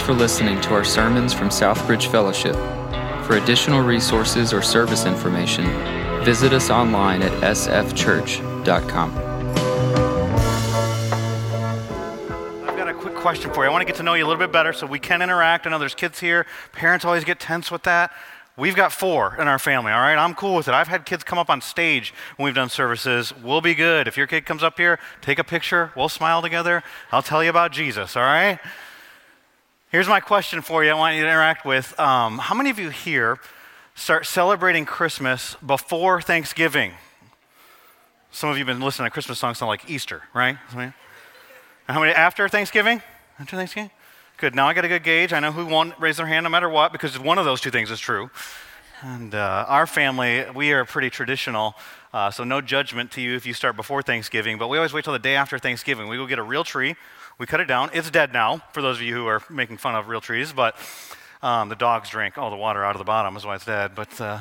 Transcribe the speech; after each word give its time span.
Thanks 0.00 0.12
for 0.12 0.18
listening 0.18 0.58
to 0.62 0.72
our 0.72 0.82
sermons 0.82 1.34
from 1.34 1.50
Southbridge 1.50 2.10
Fellowship. 2.10 2.54
For 3.26 3.36
additional 3.36 3.82
resources 3.82 4.50
or 4.50 4.62
service 4.62 5.04
information, 5.04 5.66
visit 6.24 6.54
us 6.54 6.70
online 6.70 7.20
at 7.20 7.32
sfchurch.com. 7.42 9.10
I've 12.66 12.76
got 12.78 12.88
a 12.88 12.94
quick 12.94 13.14
question 13.14 13.52
for 13.52 13.62
you. 13.62 13.68
I 13.68 13.72
want 13.72 13.82
to 13.82 13.86
get 13.86 13.96
to 13.96 14.02
know 14.02 14.14
you 14.14 14.24
a 14.24 14.26
little 14.26 14.40
bit 14.40 14.50
better 14.50 14.72
so 14.72 14.86
we 14.86 14.98
can 14.98 15.20
interact. 15.20 15.66
I 15.66 15.70
know 15.70 15.78
there's 15.78 15.94
kids 15.94 16.18
here. 16.18 16.46
Parents 16.72 17.04
always 17.04 17.24
get 17.24 17.38
tense 17.38 17.70
with 17.70 17.82
that. 17.82 18.10
We've 18.56 18.74
got 18.74 18.92
four 18.92 19.36
in 19.38 19.48
our 19.48 19.58
family, 19.58 19.92
all 19.92 20.00
right? 20.00 20.16
I'm 20.16 20.34
cool 20.34 20.54
with 20.54 20.66
it. 20.66 20.72
I've 20.72 20.88
had 20.88 21.04
kids 21.04 21.24
come 21.24 21.38
up 21.38 21.50
on 21.50 21.60
stage 21.60 22.14
when 22.36 22.46
we've 22.46 22.54
done 22.54 22.70
services. 22.70 23.34
We'll 23.44 23.60
be 23.60 23.74
good. 23.74 24.08
If 24.08 24.16
your 24.16 24.26
kid 24.26 24.46
comes 24.46 24.62
up 24.62 24.78
here, 24.78 24.98
take 25.20 25.38
a 25.38 25.44
picture. 25.44 25.92
We'll 25.94 26.08
smile 26.08 26.40
together. 26.40 26.82
I'll 27.12 27.22
tell 27.22 27.44
you 27.44 27.50
about 27.50 27.72
Jesus, 27.72 28.16
all 28.16 28.22
right? 28.22 28.58
Here's 29.90 30.06
my 30.06 30.20
question 30.20 30.62
for 30.62 30.84
you 30.84 30.90
I 30.92 30.94
want 30.94 31.16
you 31.16 31.22
to 31.22 31.28
interact 31.28 31.66
with. 31.66 31.98
Um, 31.98 32.38
how 32.38 32.54
many 32.54 32.70
of 32.70 32.78
you 32.78 32.90
here 32.90 33.40
start 33.96 34.24
celebrating 34.24 34.84
Christmas 34.84 35.56
before 35.66 36.22
Thanksgiving? 36.22 36.92
Some 38.30 38.50
of 38.50 38.56
you 38.56 38.64
have 38.64 38.72
been 38.72 38.84
listening 38.84 39.06
to 39.06 39.10
Christmas 39.10 39.40
songs 39.40 39.58
sound 39.58 39.66
like 39.66 39.90
Easter, 39.90 40.22
right? 40.32 40.58
How 41.88 41.98
many 41.98 42.12
after 42.12 42.48
Thanksgiving? 42.48 43.02
After 43.40 43.56
Thanksgiving? 43.56 43.90
Good. 44.36 44.54
Now 44.54 44.68
I 44.68 44.74
got 44.74 44.84
a 44.84 44.88
good 44.88 45.02
gauge. 45.02 45.32
I 45.32 45.40
know 45.40 45.50
who 45.50 45.66
won't 45.66 45.98
raise 45.98 46.18
their 46.18 46.26
hand 46.26 46.44
no 46.44 46.50
matter 46.50 46.68
what 46.68 46.92
because 46.92 47.18
one 47.18 47.38
of 47.38 47.44
those 47.44 47.60
two 47.60 47.72
things 47.72 47.90
is 47.90 47.98
true. 47.98 48.30
And 49.02 49.34
uh, 49.34 49.64
our 49.66 49.88
family, 49.88 50.44
we 50.54 50.70
are 50.70 50.84
pretty 50.84 51.10
traditional, 51.10 51.74
uh, 52.12 52.30
so 52.30 52.44
no 52.44 52.60
judgment 52.60 53.10
to 53.12 53.20
you 53.20 53.34
if 53.34 53.44
you 53.44 53.54
start 53.54 53.74
before 53.74 54.02
Thanksgiving, 54.02 54.56
but 54.56 54.68
we 54.68 54.76
always 54.76 54.92
wait 54.92 55.02
till 55.02 55.14
the 55.14 55.18
day 55.18 55.34
after 55.34 55.58
Thanksgiving. 55.58 56.06
We 56.06 56.16
go 56.16 56.26
get 56.26 56.38
a 56.38 56.44
real 56.44 56.62
tree, 56.62 56.94
we 57.40 57.46
cut 57.46 57.58
it 57.58 57.64
down. 57.64 57.88
It's 57.94 58.10
dead 58.10 58.34
now, 58.34 58.60
for 58.74 58.82
those 58.82 58.96
of 58.96 59.02
you 59.02 59.14
who 59.14 59.26
are 59.26 59.42
making 59.48 59.78
fun 59.78 59.94
of 59.94 60.08
real 60.08 60.20
trees, 60.20 60.52
but 60.52 60.76
um, 61.40 61.70
the 61.70 61.74
dogs 61.74 62.10
drink 62.10 62.36
all 62.36 62.50
the 62.50 62.56
water 62.56 62.84
out 62.84 62.94
of 62.94 62.98
the 62.98 63.04
bottom, 63.04 63.34
is 63.34 63.46
why 63.46 63.54
it's 63.54 63.64
dead. 63.64 63.94
But 63.94 64.20
uh, 64.20 64.40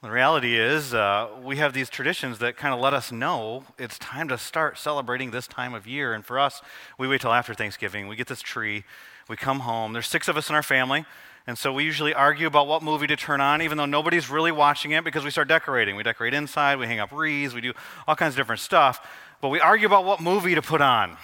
the 0.00 0.10
reality 0.10 0.56
is, 0.56 0.94
uh, 0.94 1.28
we 1.44 1.58
have 1.58 1.74
these 1.74 1.90
traditions 1.90 2.38
that 2.38 2.56
kind 2.56 2.72
of 2.72 2.80
let 2.80 2.94
us 2.94 3.12
know 3.12 3.64
it's 3.78 3.98
time 3.98 4.28
to 4.28 4.38
start 4.38 4.78
celebrating 4.78 5.30
this 5.30 5.46
time 5.46 5.74
of 5.74 5.86
year. 5.86 6.14
And 6.14 6.24
for 6.24 6.38
us, 6.38 6.62
we 6.96 7.06
wait 7.06 7.20
till 7.20 7.34
after 7.34 7.52
Thanksgiving. 7.52 8.08
We 8.08 8.16
get 8.16 8.28
this 8.28 8.40
tree, 8.40 8.84
we 9.28 9.36
come 9.36 9.60
home. 9.60 9.92
There's 9.92 10.08
six 10.08 10.28
of 10.28 10.38
us 10.38 10.48
in 10.48 10.54
our 10.54 10.62
family, 10.62 11.04
and 11.46 11.56
so 11.56 11.72
we 11.74 11.84
usually 11.84 12.12
argue 12.12 12.46
about 12.46 12.66
what 12.66 12.82
movie 12.82 13.06
to 13.06 13.16
turn 13.16 13.40
on, 13.40 13.62
even 13.62 13.76
though 13.78 13.86
nobody's 13.86 14.28
really 14.28 14.52
watching 14.52 14.92
it 14.92 15.02
because 15.02 15.24
we 15.24 15.30
start 15.30 15.48
decorating. 15.48 15.96
We 15.96 16.02
decorate 16.02 16.32
inside, 16.32 16.78
we 16.78 16.86
hang 16.86 17.00
up 17.00 17.10
wreaths, 17.10 17.54
we 17.54 17.62
do 17.62 17.72
all 18.06 18.14
kinds 18.16 18.34
of 18.34 18.36
different 18.36 18.60
stuff. 18.60 19.06
But 19.40 19.50
we 19.50 19.60
argue 19.60 19.86
about 19.86 20.04
what 20.04 20.20
movie 20.20 20.56
to 20.56 20.62
put 20.62 20.80
on, 20.80 21.16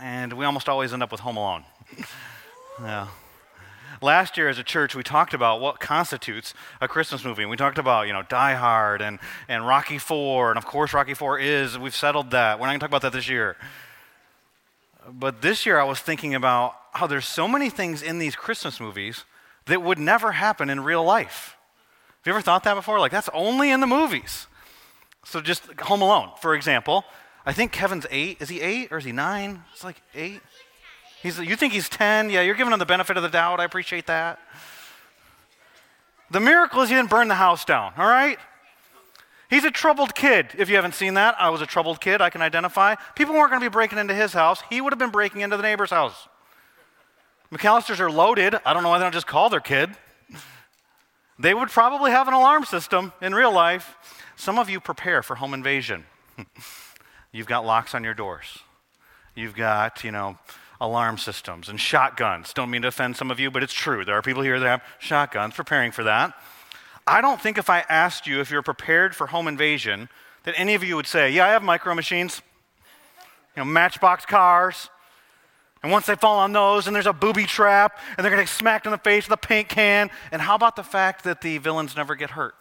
and 0.00 0.32
we 0.32 0.46
almost 0.46 0.70
always 0.70 0.94
end 0.94 1.02
up 1.02 1.12
with 1.12 1.20
Home 1.20 1.36
Alone. 1.36 1.64
yeah. 2.80 3.08
Last 4.00 4.38
year 4.38 4.48
as 4.48 4.58
a 4.58 4.64
church, 4.64 4.94
we 4.94 5.02
talked 5.02 5.34
about 5.34 5.60
what 5.60 5.78
constitutes 5.78 6.54
a 6.80 6.88
Christmas 6.88 7.24
movie. 7.24 7.42
And 7.42 7.50
we 7.50 7.58
talked 7.58 7.78
about, 7.78 8.06
you 8.06 8.14
know, 8.14 8.22
Die 8.22 8.54
Hard 8.54 9.02
and, 9.02 9.18
and 9.48 9.66
Rocky 9.66 9.98
Four. 9.98 10.50
And 10.50 10.56
of 10.56 10.64
course, 10.64 10.94
Rocky 10.94 11.12
Four 11.12 11.38
is, 11.38 11.78
we've 11.78 11.94
settled 11.94 12.30
that. 12.30 12.58
We're 12.58 12.66
not 12.66 12.70
going 12.72 12.80
to 12.80 12.84
talk 12.84 12.90
about 12.90 13.02
that 13.02 13.12
this 13.12 13.28
year. 13.28 13.56
But 15.08 15.42
this 15.42 15.66
year, 15.66 15.78
I 15.78 15.84
was 15.84 16.00
thinking 16.00 16.34
about 16.34 16.74
how 16.92 17.06
there's 17.06 17.28
so 17.28 17.46
many 17.46 17.68
things 17.68 18.02
in 18.02 18.18
these 18.18 18.34
Christmas 18.34 18.80
movies 18.80 19.24
that 19.66 19.82
would 19.82 19.98
never 19.98 20.32
happen 20.32 20.70
in 20.70 20.80
real 20.80 21.04
life. 21.04 21.56
Have 22.08 22.26
you 22.26 22.32
ever 22.32 22.40
thought 22.42 22.64
that 22.64 22.74
before? 22.74 22.98
Like, 22.98 23.12
that's 23.12 23.28
only 23.34 23.70
in 23.70 23.80
the 23.80 23.86
movies. 23.86 24.46
So, 25.24 25.40
just 25.40 25.64
Home 25.82 26.00
Alone, 26.00 26.30
for 26.40 26.54
example. 26.54 27.04
I 27.44 27.52
think 27.52 27.72
Kevin's 27.72 28.06
eight. 28.10 28.40
Is 28.40 28.48
he 28.48 28.60
eight 28.60 28.92
or 28.92 28.98
is 28.98 29.04
he 29.04 29.12
nine? 29.12 29.62
It's 29.72 29.84
like 29.84 30.00
eight. 30.14 30.40
He's, 31.22 31.38
you 31.38 31.56
think 31.56 31.72
he's 31.72 31.88
10? 31.88 32.30
Yeah, 32.30 32.40
you're 32.42 32.54
giving 32.56 32.72
him 32.72 32.78
the 32.78 32.86
benefit 32.86 33.16
of 33.16 33.22
the 33.22 33.28
doubt. 33.28 33.60
I 33.60 33.64
appreciate 33.64 34.06
that. 34.06 34.40
The 36.30 36.40
miracle 36.40 36.82
is 36.82 36.88
he 36.88 36.96
didn't 36.96 37.10
burn 37.10 37.28
the 37.28 37.34
house 37.34 37.64
down, 37.64 37.92
all 37.96 38.08
right? 38.08 38.38
He's 39.50 39.64
a 39.64 39.70
troubled 39.70 40.14
kid. 40.14 40.48
If 40.56 40.70
you 40.70 40.76
haven't 40.76 40.94
seen 40.94 41.14
that, 41.14 41.36
I 41.38 41.50
was 41.50 41.60
a 41.60 41.66
troubled 41.66 42.00
kid. 42.00 42.20
I 42.22 42.30
can 42.30 42.40
identify. 42.40 42.94
People 43.14 43.34
weren't 43.34 43.50
going 43.50 43.60
to 43.60 43.68
be 43.68 43.72
breaking 43.72 43.98
into 43.98 44.14
his 44.14 44.32
house. 44.32 44.62
He 44.70 44.80
would 44.80 44.92
have 44.92 44.98
been 44.98 45.10
breaking 45.10 45.42
into 45.42 45.56
the 45.56 45.62
neighbor's 45.62 45.90
house. 45.90 46.26
McAllisters 47.52 48.00
are 48.00 48.10
loaded. 48.10 48.56
I 48.64 48.72
don't 48.72 48.82
know 48.82 48.88
why 48.88 48.98
they 48.98 49.04
don't 49.04 49.12
just 49.12 49.26
call 49.26 49.48
their 49.48 49.60
kid. 49.60 49.90
They 51.38 51.54
would 51.54 51.70
probably 51.70 52.12
have 52.12 52.28
an 52.28 52.34
alarm 52.34 52.64
system 52.66 53.12
in 53.20 53.34
real 53.34 53.52
life. 53.52 53.96
Some 54.36 54.60
of 54.60 54.70
you 54.70 54.78
prepare 54.78 55.24
for 55.24 55.34
home 55.34 55.54
invasion. 55.54 56.04
You've 57.32 57.46
got 57.46 57.64
locks 57.64 57.94
on 57.94 58.04
your 58.04 58.14
doors. 58.14 58.58
You've 59.34 59.56
got, 59.56 60.04
you 60.04 60.12
know, 60.12 60.38
alarm 60.80 61.16
systems 61.16 61.68
and 61.68 61.80
shotguns. 61.80 62.52
Don't 62.52 62.70
mean 62.70 62.82
to 62.82 62.88
offend 62.88 63.16
some 63.16 63.30
of 63.30 63.40
you, 63.40 63.50
but 63.50 63.62
it's 63.62 63.72
true. 63.72 64.04
There 64.04 64.16
are 64.16 64.22
people 64.22 64.42
here 64.42 64.60
that 64.60 64.66
have 64.66 64.82
shotguns 64.98 65.54
preparing 65.54 65.92
for 65.92 66.04
that. 66.04 66.34
I 67.06 67.20
don't 67.20 67.40
think 67.40 67.56
if 67.56 67.70
I 67.70 67.80
asked 67.88 68.26
you 68.26 68.40
if 68.40 68.50
you're 68.50 68.62
prepared 68.62 69.14
for 69.14 69.28
home 69.28 69.48
invasion, 69.48 70.08
that 70.44 70.54
any 70.56 70.74
of 70.74 70.84
you 70.84 70.96
would 70.96 71.06
say, 71.06 71.30
Yeah, 71.30 71.46
I 71.46 71.50
have 71.50 71.62
micro 71.62 71.94
machines, 71.94 72.42
you 73.56 73.60
know, 73.60 73.64
matchbox 73.64 74.26
cars. 74.26 74.90
And 75.82 75.90
once 75.90 76.06
they 76.06 76.14
fall 76.14 76.38
on 76.38 76.52
those, 76.52 76.86
and 76.86 76.94
there's 76.94 77.06
a 77.06 77.12
booby 77.12 77.44
trap, 77.44 77.98
and 78.16 78.24
they're 78.24 78.30
going 78.30 78.38
to 78.38 78.48
get 78.48 78.56
smacked 78.56 78.86
in 78.86 78.92
the 78.92 78.98
face 78.98 79.28
with 79.28 79.32
a 79.32 79.46
paint 79.46 79.68
can. 79.68 80.10
And 80.30 80.40
how 80.40 80.54
about 80.54 80.76
the 80.76 80.84
fact 80.84 81.24
that 81.24 81.40
the 81.40 81.58
villains 81.58 81.96
never 81.96 82.14
get 82.14 82.30
hurt? 82.30 82.54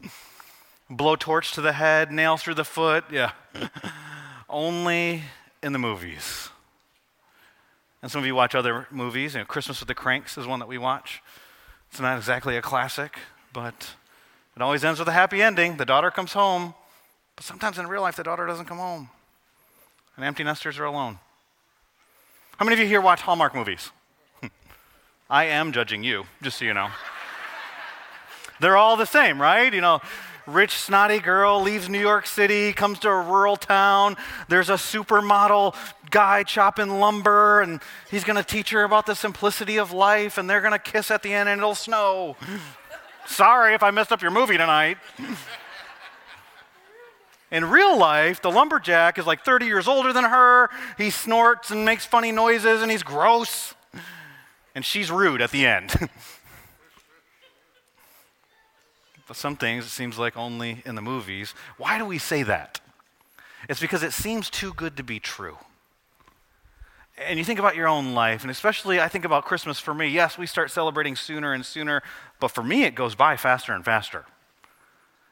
Blowtorch 0.90 1.52
to 1.54 1.60
the 1.60 1.72
head, 1.72 2.12
nail 2.12 2.36
through 2.36 2.54
the 2.54 2.64
foot. 2.64 3.04
Yeah. 3.10 3.32
Only 4.50 5.22
in 5.62 5.72
the 5.72 5.78
movies. 5.78 6.48
And 8.02 8.10
some 8.10 8.20
of 8.20 8.26
you 8.26 8.34
watch 8.34 8.54
other 8.54 8.86
movies. 8.90 9.34
You 9.34 9.40
know, 9.40 9.46
Christmas 9.46 9.80
with 9.80 9.88
the 9.88 9.94
Cranks 9.94 10.36
is 10.36 10.46
one 10.46 10.58
that 10.58 10.68
we 10.68 10.78
watch. 10.78 11.22
It's 11.90 12.00
not 12.00 12.16
exactly 12.16 12.56
a 12.56 12.62
classic, 12.62 13.18
but 13.52 13.94
it 14.56 14.62
always 14.62 14.84
ends 14.84 14.98
with 14.98 15.08
a 15.08 15.12
happy 15.12 15.42
ending. 15.42 15.76
The 15.76 15.84
daughter 15.84 16.10
comes 16.10 16.32
home, 16.32 16.74
but 17.36 17.44
sometimes 17.44 17.78
in 17.78 17.86
real 17.86 18.02
life, 18.02 18.16
the 18.16 18.22
daughter 18.22 18.46
doesn't 18.46 18.66
come 18.66 18.78
home. 18.78 19.10
And 20.16 20.24
empty 20.24 20.44
nesters 20.44 20.78
are 20.78 20.84
alone. 20.84 21.18
How 22.56 22.64
many 22.64 22.74
of 22.74 22.80
you 22.80 22.86
here 22.86 23.00
watch 23.00 23.22
Hallmark 23.22 23.54
movies? 23.54 23.90
I 25.30 25.44
am 25.44 25.72
judging 25.72 26.02
you, 26.02 26.24
just 26.42 26.58
so 26.58 26.64
you 26.64 26.74
know. 26.74 26.90
They're 28.60 28.76
all 28.76 28.96
the 28.96 29.06
same, 29.06 29.40
right? 29.40 29.72
You 29.72 29.80
know, 29.80 30.00
rich, 30.46 30.72
snotty 30.72 31.18
girl 31.18 31.60
leaves 31.60 31.88
New 31.88 32.00
York 32.00 32.26
City, 32.26 32.72
comes 32.72 32.98
to 33.00 33.08
a 33.08 33.20
rural 33.20 33.56
town. 33.56 34.16
There's 34.48 34.68
a 34.68 34.74
supermodel 34.74 35.74
guy 36.10 36.42
chopping 36.42 37.00
lumber, 37.00 37.60
and 37.60 37.80
he's 38.10 38.24
going 38.24 38.36
to 38.36 38.42
teach 38.42 38.70
her 38.70 38.82
about 38.84 39.06
the 39.06 39.14
simplicity 39.14 39.78
of 39.78 39.92
life, 39.92 40.38
and 40.38 40.48
they're 40.48 40.60
going 40.60 40.72
to 40.72 40.78
kiss 40.78 41.10
at 41.10 41.22
the 41.22 41.32
end, 41.32 41.48
and 41.48 41.58
it'll 41.60 41.74
snow. 41.74 42.36
Sorry 43.26 43.74
if 43.74 43.82
I 43.82 43.90
messed 43.90 44.12
up 44.12 44.22
your 44.22 44.30
movie 44.30 44.56
tonight. 44.56 44.98
In 47.50 47.64
real 47.64 47.98
life, 47.98 48.40
the 48.40 48.50
lumberjack 48.50 49.18
is 49.18 49.26
like 49.26 49.44
30 49.44 49.66
years 49.66 49.88
older 49.88 50.12
than 50.12 50.24
her. 50.24 50.70
He 50.96 51.10
snorts 51.10 51.70
and 51.70 51.84
makes 51.84 52.06
funny 52.06 52.30
noises, 52.30 52.82
and 52.82 52.90
he's 52.90 53.02
gross. 53.02 53.74
And 54.74 54.84
she's 54.84 55.10
rude 55.10 55.42
at 55.42 55.50
the 55.50 55.66
end. 55.66 55.92
but 59.30 59.36
some 59.36 59.54
things 59.54 59.86
it 59.86 59.90
seems 59.90 60.18
like 60.18 60.36
only 60.36 60.82
in 60.84 60.96
the 60.96 61.00
movies. 61.00 61.54
Why 61.76 61.98
do 61.98 62.04
we 62.04 62.18
say 62.18 62.42
that? 62.42 62.80
It's 63.68 63.78
because 63.78 64.02
it 64.02 64.12
seems 64.12 64.50
too 64.50 64.74
good 64.74 64.96
to 64.96 65.04
be 65.04 65.20
true. 65.20 65.56
And 67.16 67.38
you 67.38 67.44
think 67.44 67.60
about 67.60 67.76
your 67.76 67.86
own 67.86 68.12
life, 68.12 68.42
and 68.42 68.50
especially 68.50 69.00
I 69.00 69.06
think 69.06 69.24
about 69.24 69.44
Christmas 69.44 69.78
for 69.78 69.94
me. 69.94 70.08
Yes, 70.08 70.36
we 70.36 70.46
start 70.46 70.72
celebrating 70.72 71.14
sooner 71.14 71.52
and 71.52 71.64
sooner, 71.64 72.02
but 72.40 72.48
for 72.48 72.64
me, 72.64 72.82
it 72.82 72.96
goes 72.96 73.14
by 73.14 73.36
faster 73.36 73.72
and 73.72 73.84
faster. 73.84 74.24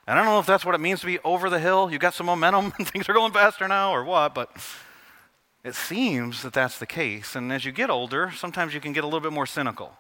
And 0.07 0.17
I 0.17 0.23
don't 0.23 0.33
know 0.33 0.39
if 0.39 0.47
that's 0.47 0.65
what 0.65 0.77
it 0.77 0.81
means 0.81 1.01
to 1.01 1.07
be 1.07 1.19
over 1.25 1.51
the 1.51 1.59
hill—you've 1.59 2.01
got 2.01 2.15
some 2.15 2.27
momentum 2.27 2.73
and 2.79 2.87
things 2.87 3.09
are 3.09 3.15
going 3.15 3.33
faster 3.33 3.67
now 3.67 3.91
or 3.91 4.05
what, 4.05 4.33
but 4.33 4.49
it 5.65 5.75
seems 5.75 6.43
that 6.43 6.53
that's 6.53 6.79
the 6.79 6.87
case. 6.87 7.35
And 7.35 7.53
as 7.53 7.65
you 7.65 7.73
get 7.73 7.91
older, 7.91 8.31
sometimes 8.31 8.75
you 8.75 8.81
can 8.81 8.93
get 8.93 9.03
a 9.03 9.09
little 9.09 9.19
bit 9.19 9.33
more 9.33 9.44
cynical. 9.44 9.97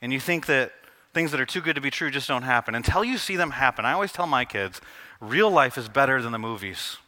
And 0.00 0.14
you 0.14 0.18
think 0.18 0.46
that 0.46 0.72
things 1.16 1.30
that 1.30 1.40
are 1.40 1.46
too 1.46 1.62
good 1.62 1.74
to 1.74 1.80
be 1.80 1.90
true 1.90 2.10
just 2.10 2.28
don't 2.28 2.42
happen. 2.42 2.74
Until 2.74 3.02
you 3.02 3.16
see 3.16 3.36
them 3.36 3.52
happen, 3.52 3.86
I 3.86 3.92
always 3.92 4.12
tell 4.12 4.26
my 4.26 4.44
kids 4.44 4.82
real 5.18 5.50
life 5.50 5.78
is 5.78 5.88
better 5.88 6.20
than 6.20 6.30
the 6.30 6.38
movies. 6.38 6.98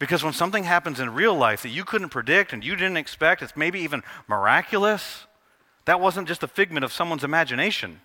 Because 0.00 0.24
when 0.24 0.32
something 0.32 0.64
happens 0.64 0.98
in 0.98 1.14
real 1.14 1.32
life 1.32 1.62
that 1.62 1.68
you 1.68 1.84
couldn't 1.84 2.08
predict 2.08 2.52
and 2.52 2.64
you 2.64 2.74
didn't 2.74 2.96
expect, 2.96 3.42
it's 3.42 3.56
maybe 3.56 3.78
even 3.78 4.02
miraculous, 4.26 5.26
that 5.84 6.00
wasn't 6.00 6.26
just 6.26 6.42
a 6.42 6.48
figment 6.48 6.84
of 6.84 6.92
someone's 6.92 7.22
imagination, 7.22 8.00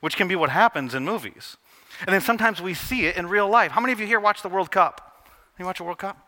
which 0.00 0.14
can 0.14 0.28
be 0.28 0.36
what 0.36 0.50
happens 0.50 0.94
in 0.94 1.06
movies. 1.06 1.56
And 2.00 2.12
then 2.12 2.20
sometimes 2.20 2.60
we 2.60 2.74
see 2.74 3.06
it 3.06 3.16
in 3.16 3.26
real 3.26 3.48
life. 3.48 3.70
How 3.70 3.80
many 3.80 3.94
of 3.94 4.00
you 4.00 4.06
here 4.06 4.20
watch 4.20 4.42
the 4.42 4.50
World 4.50 4.70
Cup? 4.70 5.26
You 5.58 5.64
watch 5.64 5.78
the 5.78 5.84
World 5.84 5.98
Cup? 5.98 6.18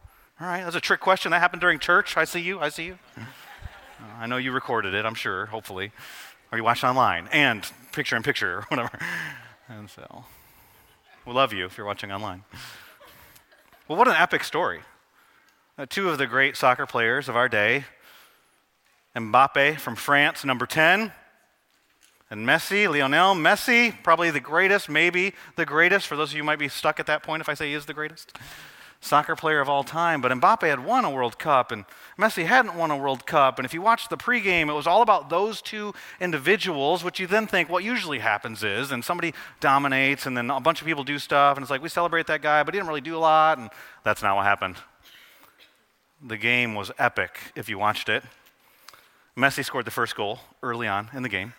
All 0.40 0.46
right, 0.46 0.64
that's 0.64 0.74
a 0.74 0.80
trick 0.80 1.00
question. 1.00 1.32
That 1.32 1.40
happened 1.40 1.60
during 1.60 1.78
church. 1.78 2.16
I 2.16 2.24
see 2.24 2.40
you. 2.40 2.60
I 2.60 2.70
see 2.70 2.86
you. 2.86 2.98
I 4.18 4.26
know 4.26 4.38
you 4.38 4.52
recorded 4.52 4.94
it, 4.94 5.04
I'm 5.04 5.14
sure, 5.14 5.44
hopefully. 5.46 5.92
Or 6.50 6.56
you 6.56 6.64
watched 6.64 6.84
online. 6.84 7.28
And 7.30 7.70
picture 7.96 8.14
in 8.14 8.22
picture 8.22 8.58
or 8.58 8.62
whatever. 8.68 8.98
And 9.68 9.90
so, 9.90 10.24
we 11.24 11.32
love 11.32 11.52
you 11.52 11.64
if 11.64 11.76
you're 11.76 11.86
watching 11.86 12.12
online. 12.12 12.44
Well, 13.88 13.98
what 13.98 14.06
an 14.06 14.14
epic 14.14 14.44
story. 14.44 14.80
Uh, 15.78 15.86
two 15.88 16.08
of 16.08 16.18
the 16.18 16.26
great 16.26 16.56
soccer 16.56 16.86
players 16.86 17.28
of 17.28 17.36
our 17.36 17.48
day 17.48 17.84
Mbappe 19.16 19.78
from 19.78 19.96
France, 19.96 20.44
number 20.44 20.66
10. 20.66 21.10
And 22.28 22.46
Messi, 22.46 22.90
Lionel 22.90 23.34
Messi, 23.34 23.94
probably 24.02 24.30
the 24.30 24.40
greatest, 24.40 24.90
maybe 24.90 25.32
the 25.56 25.64
greatest. 25.64 26.06
For 26.06 26.16
those 26.16 26.32
of 26.32 26.36
you 26.36 26.44
might 26.44 26.58
be 26.58 26.68
stuck 26.68 27.00
at 27.00 27.06
that 27.06 27.22
point 27.22 27.40
if 27.40 27.48
I 27.48 27.54
say 27.54 27.68
he 27.68 27.74
is 27.74 27.86
the 27.86 27.94
greatest 27.94 28.36
soccer 29.00 29.36
player 29.36 29.60
of 29.60 29.68
all 29.68 29.84
time. 29.84 30.20
But 30.20 30.32
Mbappe 30.32 30.68
had 30.68 30.84
won 30.84 31.04
a 31.04 31.10
World 31.10 31.38
Cup, 31.38 31.70
and 31.72 31.84
Messi 32.18 32.46
hadn't 32.46 32.74
won 32.74 32.90
a 32.90 32.96
World 32.96 33.26
Cup. 33.26 33.58
And 33.58 33.66
if 33.66 33.74
you 33.74 33.80
watch 33.80 34.08
the 34.08 34.16
pregame, 34.16 34.68
it 34.68 34.74
was 34.74 34.86
all 34.86 35.02
about 35.02 35.30
those 35.30 35.62
two 35.62 35.94
individuals, 36.20 37.04
which 37.04 37.20
you 37.20 37.26
then 37.26 37.46
think 37.46 37.68
what 37.68 37.84
usually 37.84 38.18
happens 38.18 38.62
is, 38.64 38.90
and 38.92 39.04
somebody 39.04 39.34
dominates, 39.60 40.26
and 40.26 40.36
then 40.36 40.50
a 40.50 40.60
bunch 40.60 40.80
of 40.80 40.86
people 40.86 41.04
do 41.04 41.18
stuff, 41.18 41.56
and 41.56 41.62
it's 41.62 41.70
like, 41.70 41.82
we 41.82 41.88
celebrate 41.88 42.26
that 42.26 42.42
guy, 42.42 42.62
but 42.62 42.74
he 42.74 42.78
didn't 42.78 42.88
really 42.88 43.00
do 43.00 43.16
a 43.16 43.18
lot, 43.18 43.58
and 43.58 43.70
that's 44.04 44.22
not 44.22 44.36
what 44.36 44.44
happened. 44.44 44.76
The 46.22 46.36
game 46.36 46.74
was 46.74 46.90
epic 46.98 47.38
if 47.54 47.68
you 47.68 47.78
watched 47.78 48.08
it. 48.08 48.22
Messi 49.36 49.64
scored 49.64 49.84
the 49.84 49.90
first 49.90 50.16
goal 50.16 50.40
early 50.62 50.88
on 50.88 51.10
in 51.12 51.22
the 51.22 51.28
game. 51.28 51.52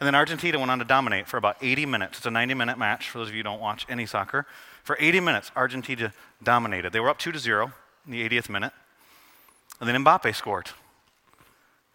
And 0.00 0.06
then 0.06 0.14
Argentina 0.16 0.58
went 0.58 0.70
on 0.70 0.80
to 0.80 0.84
dominate 0.84 1.28
for 1.28 1.36
about 1.36 1.56
80 1.60 1.86
minutes. 1.86 2.18
It's 2.18 2.26
a 2.26 2.30
90 2.30 2.54
minute 2.54 2.78
match 2.78 3.10
for 3.10 3.18
those 3.18 3.28
of 3.28 3.34
you 3.34 3.40
who 3.40 3.44
don't 3.44 3.60
watch 3.60 3.86
any 3.88 4.06
soccer. 4.06 4.46
For 4.82 4.96
80 4.98 5.20
minutes, 5.20 5.50
Argentina 5.54 6.12
dominated. 6.42 6.92
They 6.92 7.00
were 7.00 7.08
up 7.08 7.18
2 7.18 7.32
to 7.32 7.38
0 7.38 7.72
in 8.06 8.12
the 8.12 8.28
80th 8.28 8.48
minute. 8.48 8.72
And 9.80 9.88
then 9.88 10.04
Mbappe 10.04 10.34
scored. 10.34 10.66
It 10.66 10.72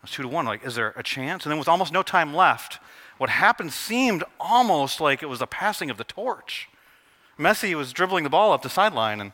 was 0.02 0.12
2 0.12 0.24
to 0.24 0.30
1. 0.30 0.46
Like, 0.46 0.66
is 0.66 0.76
there 0.76 0.94
a 0.96 1.04
chance? 1.04 1.46
And 1.46 1.52
then 1.52 1.60
with 1.60 1.68
almost 1.68 1.92
no 1.92 2.04
time 2.04 2.34
left, 2.34 2.80
what 3.18 3.30
happened 3.30 3.74
seemed 3.74 4.24
almost 4.40 5.02
like 5.02 5.22
it 5.22 5.28
was 5.28 5.42
a 5.42 5.48
passing 5.48 5.90
of 5.90 5.98
the 5.98 6.04
torch. 6.04 6.70
Messi 7.38 7.76
was 7.76 7.94
dribbling 7.94 8.24
the 8.24 8.30
ball 8.30 8.52
up 8.52 8.62
the 8.62 8.70
sideline 8.70 9.22
and 9.22 9.34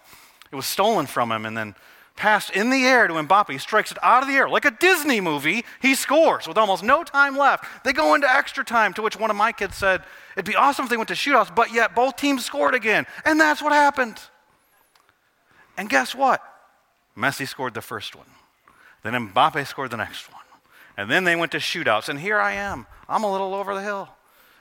it 0.51 0.55
was 0.55 0.65
stolen 0.65 1.05
from 1.05 1.31
him 1.31 1.45
and 1.45 1.57
then 1.57 1.75
passed 2.15 2.51
in 2.51 2.69
the 2.69 2.85
air 2.85 3.07
to 3.07 3.13
Mbappe. 3.13 3.49
He 3.49 3.57
strikes 3.57 3.91
it 3.91 3.97
out 4.03 4.23
of 4.23 4.29
the 4.29 4.35
air 4.35 4.47
like 4.47 4.65
a 4.65 4.71
Disney 4.71 5.19
movie. 5.19 5.65
He 5.81 5.95
scores 5.95 6.47
with 6.47 6.57
almost 6.57 6.83
no 6.83 7.03
time 7.03 7.37
left. 7.37 7.65
They 7.83 7.93
go 7.93 8.13
into 8.15 8.29
extra 8.29 8.63
time, 8.63 8.93
to 8.93 9.01
which 9.01 9.17
one 9.17 9.29
of 9.29 9.35
my 9.35 9.51
kids 9.51 9.75
said, 9.75 10.03
It'd 10.35 10.45
be 10.45 10.55
awesome 10.55 10.83
if 10.83 10.89
they 10.89 10.97
went 10.97 11.09
to 11.09 11.15
shootouts, 11.15 11.53
but 11.53 11.73
yet 11.73 11.95
both 11.95 12.15
teams 12.15 12.45
scored 12.45 12.75
again. 12.75 13.05
And 13.25 13.39
that's 13.39 13.61
what 13.61 13.71
happened. 13.71 14.19
And 15.77 15.89
guess 15.89 16.13
what? 16.15 16.41
Messi 17.17 17.47
scored 17.47 17.73
the 17.73 17.81
first 17.81 18.15
one. 18.15 18.27
Then 19.03 19.13
Mbappe 19.13 19.67
scored 19.67 19.91
the 19.91 19.97
next 19.97 20.31
one. 20.31 20.41
And 20.97 21.09
then 21.09 21.23
they 21.23 21.35
went 21.35 21.51
to 21.51 21.57
shootouts. 21.57 22.09
And 22.09 22.19
here 22.19 22.39
I 22.39 22.53
am. 22.53 22.87
I'm 23.09 23.23
a 23.23 23.31
little 23.31 23.53
over 23.53 23.75
the 23.75 23.81
hill. 23.81 24.09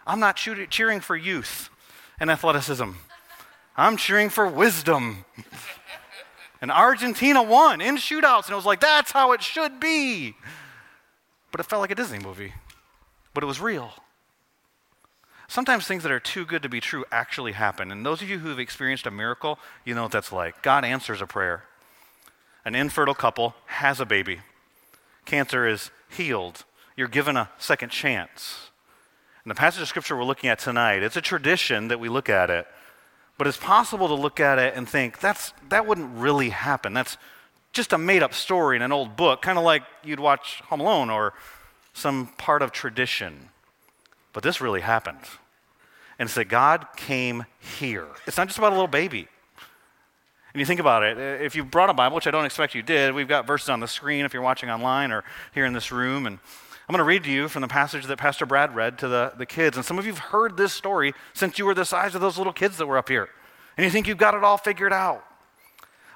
I'm 0.06 0.20
not 0.20 0.36
cheering 0.36 1.00
for 1.00 1.16
youth 1.16 1.70
and 2.20 2.30
athleticism, 2.30 2.90
I'm 3.76 3.96
cheering 3.96 4.28
for 4.28 4.46
wisdom. 4.46 5.24
And 6.62 6.70
Argentina 6.70 7.42
won 7.42 7.80
in 7.80 7.96
shootouts, 7.96 8.44
and 8.44 8.52
it 8.52 8.56
was 8.56 8.64
like, 8.64 8.80
that's 8.80 9.10
how 9.10 9.32
it 9.32 9.42
should 9.42 9.80
be. 9.80 10.36
But 11.50 11.60
it 11.60 11.64
felt 11.64 11.80
like 11.80 11.90
a 11.90 11.96
Disney 11.96 12.20
movie. 12.20 12.54
But 13.34 13.42
it 13.42 13.48
was 13.48 13.60
real. 13.60 13.92
Sometimes 15.48 15.86
things 15.86 16.04
that 16.04 16.12
are 16.12 16.20
too 16.20 16.46
good 16.46 16.62
to 16.62 16.68
be 16.68 16.80
true 16.80 17.04
actually 17.10 17.52
happen. 17.52 17.90
And 17.90 18.06
those 18.06 18.22
of 18.22 18.30
you 18.30 18.38
who 18.38 18.48
have 18.48 18.60
experienced 18.60 19.06
a 19.06 19.10
miracle, 19.10 19.58
you 19.84 19.94
know 19.94 20.04
what 20.04 20.12
that's 20.12 20.32
like. 20.32 20.62
God 20.62 20.84
answers 20.84 21.20
a 21.20 21.26
prayer. 21.26 21.64
An 22.64 22.76
infertile 22.76 23.14
couple 23.14 23.54
has 23.66 23.98
a 23.98 24.06
baby. 24.06 24.38
Cancer 25.24 25.66
is 25.66 25.90
healed. 26.08 26.64
You're 26.96 27.08
given 27.08 27.36
a 27.36 27.50
second 27.58 27.90
chance. 27.90 28.70
And 29.44 29.50
the 29.50 29.56
passage 29.56 29.82
of 29.82 29.88
scripture 29.88 30.16
we're 30.16 30.24
looking 30.24 30.48
at 30.48 30.60
tonight, 30.60 31.02
it's 31.02 31.16
a 31.16 31.20
tradition 31.20 31.88
that 31.88 31.98
we 31.98 32.08
look 32.08 32.28
at 32.28 32.50
it. 32.50 32.66
But 33.38 33.46
it's 33.46 33.56
possible 33.56 34.08
to 34.08 34.14
look 34.14 34.40
at 34.40 34.58
it 34.58 34.74
and 34.76 34.88
think 34.88 35.20
that's, 35.20 35.52
that 35.68 35.86
wouldn't 35.86 36.16
really 36.16 36.50
happen. 36.50 36.92
That's 36.92 37.16
just 37.72 37.92
a 37.92 37.98
made 37.98 38.22
up 38.22 38.34
story 38.34 38.76
in 38.76 38.82
an 38.82 38.92
old 38.92 39.16
book, 39.16 39.42
kind 39.42 39.58
of 39.58 39.64
like 39.64 39.82
you'd 40.04 40.20
watch 40.20 40.60
Home 40.66 40.80
Alone 40.80 41.10
or 41.10 41.32
some 41.92 42.28
part 42.38 42.62
of 42.62 42.72
tradition. 42.72 43.48
But 44.32 44.42
this 44.42 44.60
really 44.60 44.80
happened. 44.80 45.20
And 46.18 46.26
it's 46.26 46.34
that 46.34 46.44
God 46.44 46.86
came 46.96 47.44
here. 47.58 48.06
It's 48.26 48.36
not 48.36 48.46
just 48.46 48.58
about 48.58 48.72
a 48.72 48.74
little 48.74 48.86
baby. 48.86 49.28
And 50.52 50.60
you 50.60 50.66
think 50.66 50.80
about 50.80 51.02
it, 51.02 51.18
if 51.42 51.56
you 51.56 51.64
brought 51.64 51.88
a 51.88 51.94
Bible, 51.94 52.14
which 52.14 52.26
I 52.26 52.30
don't 52.30 52.44
expect 52.44 52.74
you 52.74 52.82
did, 52.82 53.14
we've 53.14 53.28
got 53.28 53.46
verses 53.46 53.70
on 53.70 53.80
the 53.80 53.88
screen 53.88 54.26
if 54.26 54.34
you're 54.34 54.42
watching 54.42 54.68
online 54.68 55.10
or 55.10 55.24
here 55.54 55.64
in 55.64 55.72
this 55.72 55.90
room. 55.90 56.26
And 56.26 56.38
I'm 56.92 56.98
going 56.98 57.06
to 57.06 57.08
read 57.08 57.24
to 57.24 57.30
you 57.30 57.48
from 57.48 57.62
the 57.62 57.68
passage 57.68 58.04
that 58.04 58.18
Pastor 58.18 58.44
Brad 58.44 58.76
read 58.76 58.98
to 58.98 59.08
the, 59.08 59.32
the 59.38 59.46
kids. 59.46 59.78
And 59.78 59.86
some 59.86 59.98
of 59.98 60.04
you 60.04 60.12
have 60.12 60.24
heard 60.24 60.58
this 60.58 60.74
story 60.74 61.14
since 61.32 61.58
you 61.58 61.64
were 61.64 61.72
the 61.72 61.86
size 61.86 62.14
of 62.14 62.20
those 62.20 62.36
little 62.36 62.52
kids 62.52 62.76
that 62.76 62.86
were 62.86 62.98
up 62.98 63.08
here. 63.08 63.30
And 63.78 63.84
you 63.86 63.90
think 63.90 64.06
you've 64.06 64.18
got 64.18 64.34
it 64.34 64.44
all 64.44 64.58
figured 64.58 64.92
out. 64.92 65.24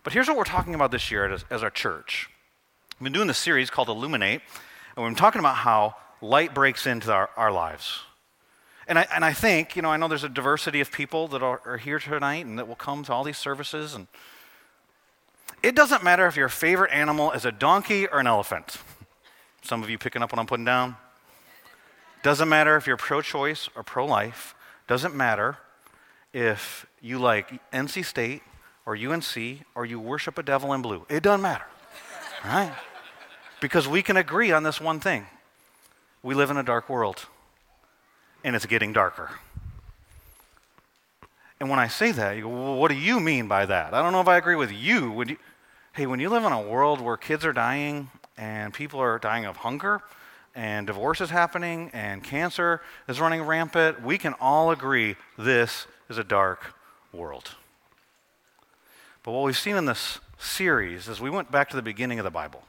But 0.04 0.12
here's 0.12 0.28
what 0.28 0.36
we're 0.36 0.44
talking 0.44 0.74
about 0.74 0.90
this 0.90 1.10
year 1.10 1.32
as, 1.32 1.46
as 1.48 1.62
our 1.62 1.70
church. 1.70 2.28
We've 3.00 3.04
been 3.04 3.14
doing 3.14 3.26
this 3.26 3.38
series 3.38 3.70
called 3.70 3.88
Illuminate, 3.88 4.42
and 4.94 5.02
we've 5.02 5.06
been 5.06 5.14
talking 5.14 5.38
about 5.38 5.56
how 5.56 5.94
light 6.20 6.52
breaks 6.52 6.86
into 6.86 7.10
our, 7.10 7.30
our 7.38 7.50
lives. 7.50 8.00
And 8.86 8.98
I, 8.98 9.06
and 9.14 9.24
I 9.24 9.32
think, 9.32 9.76
you 9.76 9.80
know, 9.80 9.88
I 9.88 9.96
know 9.96 10.08
there's 10.08 10.24
a 10.24 10.28
diversity 10.28 10.82
of 10.82 10.92
people 10.92 11.26
that 11.28 11.42
are, 11.42 11.62
are 11.64 11.78
here 11.78 11.98
tonight 11.98 12.44
and 12.44 12.58
that 12.58 12.68
will 12.68 12.76
come 12.76 13.02
to 13.04 13.14
all 13.14 13.24
these 13.24 13.38
services. 13.38 13.94
And 13.94 14.08
it 15.62 15.74
doesn't 15.74 16.04
matter 16.04 16.26
if 16.26 16.36
your 16.36 16.50
favorite 16.50 16.92
animal 16.92 17.32
is 17.32 17.46
a 17.46 17.50
donkey 17.50 18.06
or 18.08 18.20
an 18.20 18.26
elephant. 18.26 18.76
Some 19.66 19.82
of 19.82 19.90
you 19.90 19.98
picking 19.98 20.22
up 20.22 20.30
what 20.30 20.38
I'm 20.38 20.46
putting 20.46 20.64
down? 20.64 20.94
Doesn't 22.22 22.48
matter 22.48 22.76
if 22.76 22.86
you're 22.86 22.96
pro 22.96 23.20
choice 23.20 23.68
or 23.74 23.82
pro 23.82 24.06
life. 24.06 24.54
Doesn't 24.86 25.12
matter 25.12 25.58
if 26.32 26.86
you 27.02 27.18
like 27.18 27.60
NC 27.72 28.04
State 28.04 28.42
or 28.86 28.96
UNC 28.96 29.36
or 29.74 29.84
you 29.84 29.98
worship 29.98 30.38
a 30.38 30.44
devil 30.44 30.72
in 30.72 30.82
blue. 30.82 31.04
It 31.08 31.24
doesn't 31.24 31.42
matter. 31.42 31.64
right? 32.44 32.72
Because 33.60 33.88
we 33.88 34.02
can 34.02 34.16
agree 34.16 34.52
on 34.52 34.62
this 34.62 34.80
one 34.80 35.00
thing 35.00 35.26
we 36.22 36.36
live 36.36 36.50
in 36.50 36.56
a 36.56 36.62
dark 36.62 36.88
world, 36.88 37.26
and 38.44 38.54
it's 38.54 38.66
getting 38.66 38.92
darker. 38.92 39.30
And 41.58 41.70
when 41.70 41.80
I 41.80 41.88
say 41.88 42.12
that, 42.12 42.36
you 42.36 42.42
go, 42.42 42.48
well, 42.50 42.76
what 42.76 42.88
do 42.88 42.96
you 42.96 43.18
mean 43.18 43.48
by 43.48 43.66
that? 43.66 43.94
I 43.94 44.02
don't 44.02 44.12
know 44.12 44.20
if 44.20 44.28
I 44.28 44.36
agree 44.36 44.56
with 44.56 44.70
you. 44.70 45.24
You 45.24 45.36
hey, 45.92 46.06
when 46.06 46.20
you 46.20 46.28
live 46.28 46.44
in 46.44 46.52
a 46.52 46.60
world 46.60 47.00
where 47.00 47.16
kids 47.16 47.44
are 47.44 47.52
dying 47.52 48.10
and 48.36 48.72
people 48.72 49.00
are 49.00 49.18
dying 49.18 49.44
of 49.44 49.56
hunger 49.56 50.02
and 50.54 50.86
divorce 50.86 51.20
is 51.20 51.30
happening 51.30 51.90
and 51.92 52.24
cancer 52.24 52.80
is 53.08 53.20
running 53.20 53.42
rampant, 53.42 54.02
we 54.02 54.16
can 54.18 54.34
all 54.40 54.70
agree 54.70 55.16
this 55.36 55.86
is 56.08 56.18
a 56.18 56.24
dark 56.24 56.74
world. 57.12 57.50
But 59.22 59.32
what 59.32 59.44
we've 59.44 59.56
seen 59.56 59.76
in 59.76 59.84
this 59.84 60.18
series 60.38 61.08
is 61.08 61.20
we 61.20 61.30
went 61.30 61.50
back 61.50 61.68
to 61.70 61.76
the 61.76 61.82
beginning 61.82 62.18
of 62.18 62.24
the 62.24 62.30
Bible. 62.30 62.62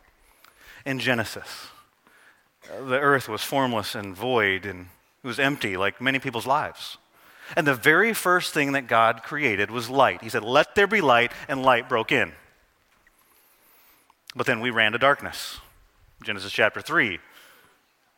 In 0.85 0.99
Genesis, 0.99 1.67
uh, 2.69 2.83
the 2.83 2.99
earth 2.99 3.29
was 3.29 3.43
formless 3.43 3.95
and 3.95 4.15
void 4.15 4.65
and 4.65 4.87
it 5.23 5.27
was 5.27 5.39
empty, 5.39 5.77
like 5.77 6.01
many 6.01 6.19
people's 6.19 6.47
lives. 6.47 6.97
And 7.55 7.65
the 7.65 7.75
very 7.75 8.13
first 8.13 8.53
thing 8.53 8.73
that 8.73 8.87
God 8.87 9.23
created 9.23 9.71
was 9.71 9.89
light. 9.89 10.21
He 10.21 10.29
said, 10.29 10.43
Let 10.43 10.75
there 10.75 10.87
be 10.87 11.01
light, 11.01 11.31
and 11.47 11.63
light 11.63 11.87
broke 11.87 12.11
in. 12.11 12.33
But 14.37 14.45
then 14.45 14.61
we 14.61 14.69
ran 14.69 14.91
to 14.91 14.99
darkness. 14.99 15.59
Genesis 16.23 16.51
chapter 16.51 16.79
3. 16.79 17.19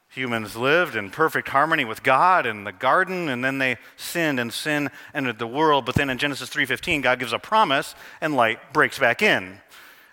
Humans 0.10 0.56
lived 0.56 0.96
in 0.96 1.12
perfect 1.12 1.48
harmony 1.48 1.86
with 1.86 2.04
God 2.04 2.46
in 2.46 2.66
the 2.66 2.74
garden, 2.74 3.30
and 3.30 3.44
then 3.44 3.60
they 3.60 3.78
sinned, 3.96 4.40
and 4.40 4.52
sin 4.52 4.90
entered 5.14 5.40
the 5.40 5.48
world. 5.48 5.86
But 5.86 5.96
then 5.96 6.10
in 6.10 6.18
Genesis 6.18 6.50
3:15, 6.50 7.02
God 7.02 7.20
gives 7.20 7.32
a 7.32 7.40
promise, 7.40 7.96
and 8.20 8.36
light 8.36 8.74
breaks 8.74 9.00
back 9.00 9.22
in. 9.22 9.62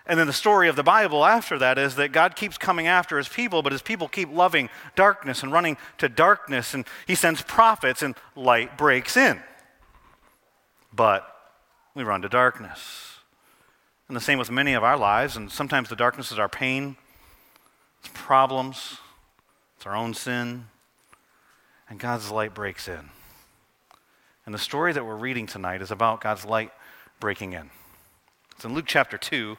And 0.07 0.21
then 0.21 0.29
the 0.29 0.33
story 0.33 0.69
of 0.69 0.77
the 0.77 0.85
Bible 0.85 1.25
after 1.25 1.59
that 1.59 1.77
is 1.77 1.97
that 1.97 2.13
God 2.13 2.37
keeps 2.37 2.57
coming 2.57 2.87
after 2.87 3.19
his 3.19 3.29
people, 3.29 3.63
but 3.63 3.73
his 3.73 3.83
people 3.83 4.07
keep 4.07 4.31
loving 4.31 4.71
darkness 4.95 5.43
and 5.43 5.51
running 5.51 5.77
to 5.99 6.09
darkness, 6.09 6.73
and 6.73 6.87
he 7.07 7.17
sends 7.17 7.43
prophets, 7.43 8.03
and 8.03 8.15
light 8.37 8.79
breaks 8.79 9.17
in. 9.17 9.43
But 10.93 11.27
we 11.95 12.05
run 12.05 12.23
to 12.23 12.29
darkness. 12.29 13.16
And 14.09 14.17
the 14.17 14.21
same 14.21 14.39
with 14.39 14.51
many 14.51 14.75
of 14.75 14.85
our 14.85 14.97
lives, 14.97 15.37
and 15.37 15.51
sometimes 15.51 15.89
the 15.89 15.97
darkness 15.97 16.31
is 16.31 16.39
our 16.39 16.49
pain, 16.49 16.97
it's 17.99 18.11
problems, 18.15 18.99
it's 19.77 19.87
our 19.87 19.97
own 19.97 20.15
sin, 20.15 20.67
and 21.89 21.99
God's 21.99 22.31
light 22.31 22.55
breaks 22.55 22.87
in. 22.87 23.11
And 24.45 24.55
the 24.55 24.59
story 24.59 24.93
that 24.93 25.05
we're 25.05 25.17
reading 25.17 25.47
tonight 25.47 25.83
is 25.83 25.91
about 25.91 26.21
God's 26.21 26.45
light 26.45 26.71
breaking 27.19 27.53
in. 27.53 27.71
It's 28.55 28.65
in 28.65 28.75
Luke 28.75 28.85
chapter 28.87 29.19
2. 29.19 29.57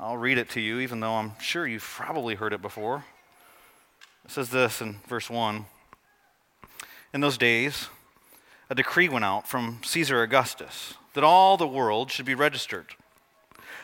I'll 0.00 0.16
read 0.16 0.38
it 0.38 0.48
to 0.50 0.60
you, 0.60 0.80
even 0.80 1.00
though 1.00 1.14
I'm 1.14 1.38
sure 1.38 1.66
you've 1.66 1.82
probably 1.82 2.34
heard 2.34 2.54
it 2.54 2.62
before. 2.62 3.04
It 4.24 4.30
says 4.30 4.48
this 4.48 4.80
in 4.80 5.00
verse 5.06 5.28
1 5.28 5.66
In 7.12 7.20
those 7.20 7.36
days, 7.36 7.88
a 8.70 8.74
decree 8.74 9.10
went 9.10 9.26
out 9.26 9.46
from 9.46 9.80
Caesar 9.84 10.22
Augustus 10.22 10.94
that 11.12 11.24
all 11.24 11.58
the 11.58 11.68
world 11.68 12.10
should 12.10 12.24
be 12.24 12.34
registered. 12.34 12.94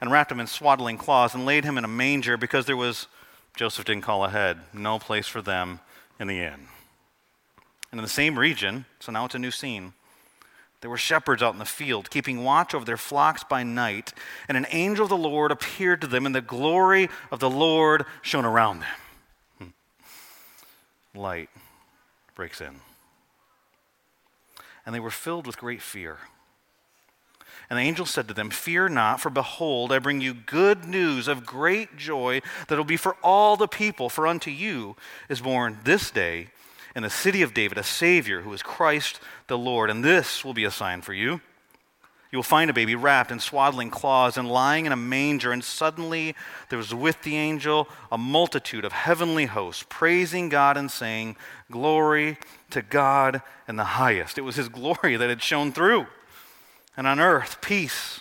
and 0.00 0.10
wrapped 0.10 0.32
him 0.32 0.40
in 0.40 0.46
swaddling 0.46 0.98
cloths, 0.98 1.34
and 1.34 1.46
laid 1.46 1.64
him 1.64 1.78
in 1.78 1.84
a 1.84 1.88
manger, 1.88 2.36
because 2.36 2.66
there 2.66 2.76
was, 2.76 3.06
Joseph 3.56 3.84
didn't 3.84 4.02
call 4.02 4.24
ahead, 4.24 4.58
no 4.72 4.98
place 4.98 5.26
for 5.26 5.42
them 5.42 5.80
in 6.18 6.28
the 6.28 6.40
inn. 6.40 6.68
And 7.90 8.00
in 8.00 8.02
the 8.02 8.08
same 8.08 8.38
region, 8.38 8.86
so 8.98 9.12
now 9.12 9.24
it's 9.24 9.34
a 9.34 9.38
new 9.38 9.50
scene, 9.50 9.92
there 10.84 10.90
were 10.90 10.98
shepherds 10.98 11.42
out 11.42 11.54
in 11.54 11.58
the 11.58 11.64
field, 11.64 12.10
keeping 12.10 12.44
watch 12.44 12.74
over 12.74 12.84
their 12.84 12.98
flocks 12.98 13.42
by 13.42 13.62
night, 13.62 14.12
and 14.48 14.58
an 14.58 14.66
angel 14.68 15.04
of 15.04 15.08
the 15.08 15.16
Lord 15.16 15.50
appeared 15.50 16.02
to 16.02 16.06
them, 16.06 16.26
and 16.26 16.34
the 16.34 16.42
glory 16.42 17.08
of 17.30 17.40
the 17.40 17.48
Lord 17.48 18.04
shone 18.20 18.44
around 18.44 18.80
them. 18.80 18.88
Hmm. 19.58 21.18
Light 21.18 21.48
breaks 22.34 22.60
in. 22.60 22.80
And 24.84 24.94
they 24.94 25.00
were 25.00 25.10
filled 25.10 25.46
with 25.46 25.56
great 25.56 25.80
fear. 25.80 26.18
And 27.70 27.78
the 27.78 27.82
angel 27.82 28.06
said 28.06 28.28
to 28.28 28.34
them, 28.34 28.50
Fear 28.50 28.90
not, 28.90 29.20
for 29.20 29.30
behold, 29.30 29.92
I 29.92 29.98
bring 29.98 30.20
you 30.20 30.34
good 30.34 30.84
news 30.84 31.28
of 31.28 31.46
great 31.46 31.96
joy 31.96 32.42
that 32.68 32.76
will 32.76 32.84
be 32.84 32.96
for 32.96 33.16
all 33.22 33.56
the 33.56 33.68
people. 33.68 34.08
For 34.08 34.26
unto 34.26 34.50
you 34.50 34.96
is 35.28 35.40
born 35.40 35.78
this 35.84 36.10
day 36.10 36.48
in 36.94 37.02
the 37.02 37.10
city 37.10 37.42
of 37.42 37.54
David 37.54 37.78
a 37.78 37.82
Savior 37.82 38.42
who 38.42 38.52
is 38.52 38.62
Christ 38.62 39.20
the 39.46 39.58
Lord. 39.58 39.90
And 39.90 40.04
this 40.04 40.44
will 40.44 40.54
be 40.54 40.64
a 40.64 40.70
sign 40.70 41.02
for 41.02 41.12
you. 41.12 41.40
You 42.34 42.38
will 42.38 42.42
find 42.42 42.68
a 42.68 42.74
baby 42.74 42.96
wrapped 42.96 43.30
in 43.30 43.38
swaddling 43.38 43.90
cloths 43.90 44.36
and 44.36 44.50
lying 44.50 44.86
in 44.86 44.92
a 44.92 44.96
manger. 44.96 45.52
And 45.52 45.62
suddenly 45.62 46.34
there 46.68 46.78
was 46.78 46.92
with 46.92 47.22
the 47.22 47.36
angel 47.36 47.88
a 48.10 48.18
multitude 48.18 48.84
of 48.84 48.90
heavenly 48.90 49.46
hosts, 49.46 49.84
praising 49.88 50.48
God 50.48 50.76
and 50.76 50.90
saying, 50.90 51.36
Glory 51.70 52.36
to 52.70 52.82
God 52.82 53.40
in 53.68 53.76
the 53.76 53.84
highest. 53.84 54.36
It 54.36 54.40
was 54.40 54.56
his 54.56 54.68
glory 54.80 55.16
that 55.16 55.28
had 55.28 55.42
shone 55.42 55.70
through. 55.70 56.06
And 56.96 57.06
on 57.06 57.18
earth, 57.20 57.60
peace 57.60 58.20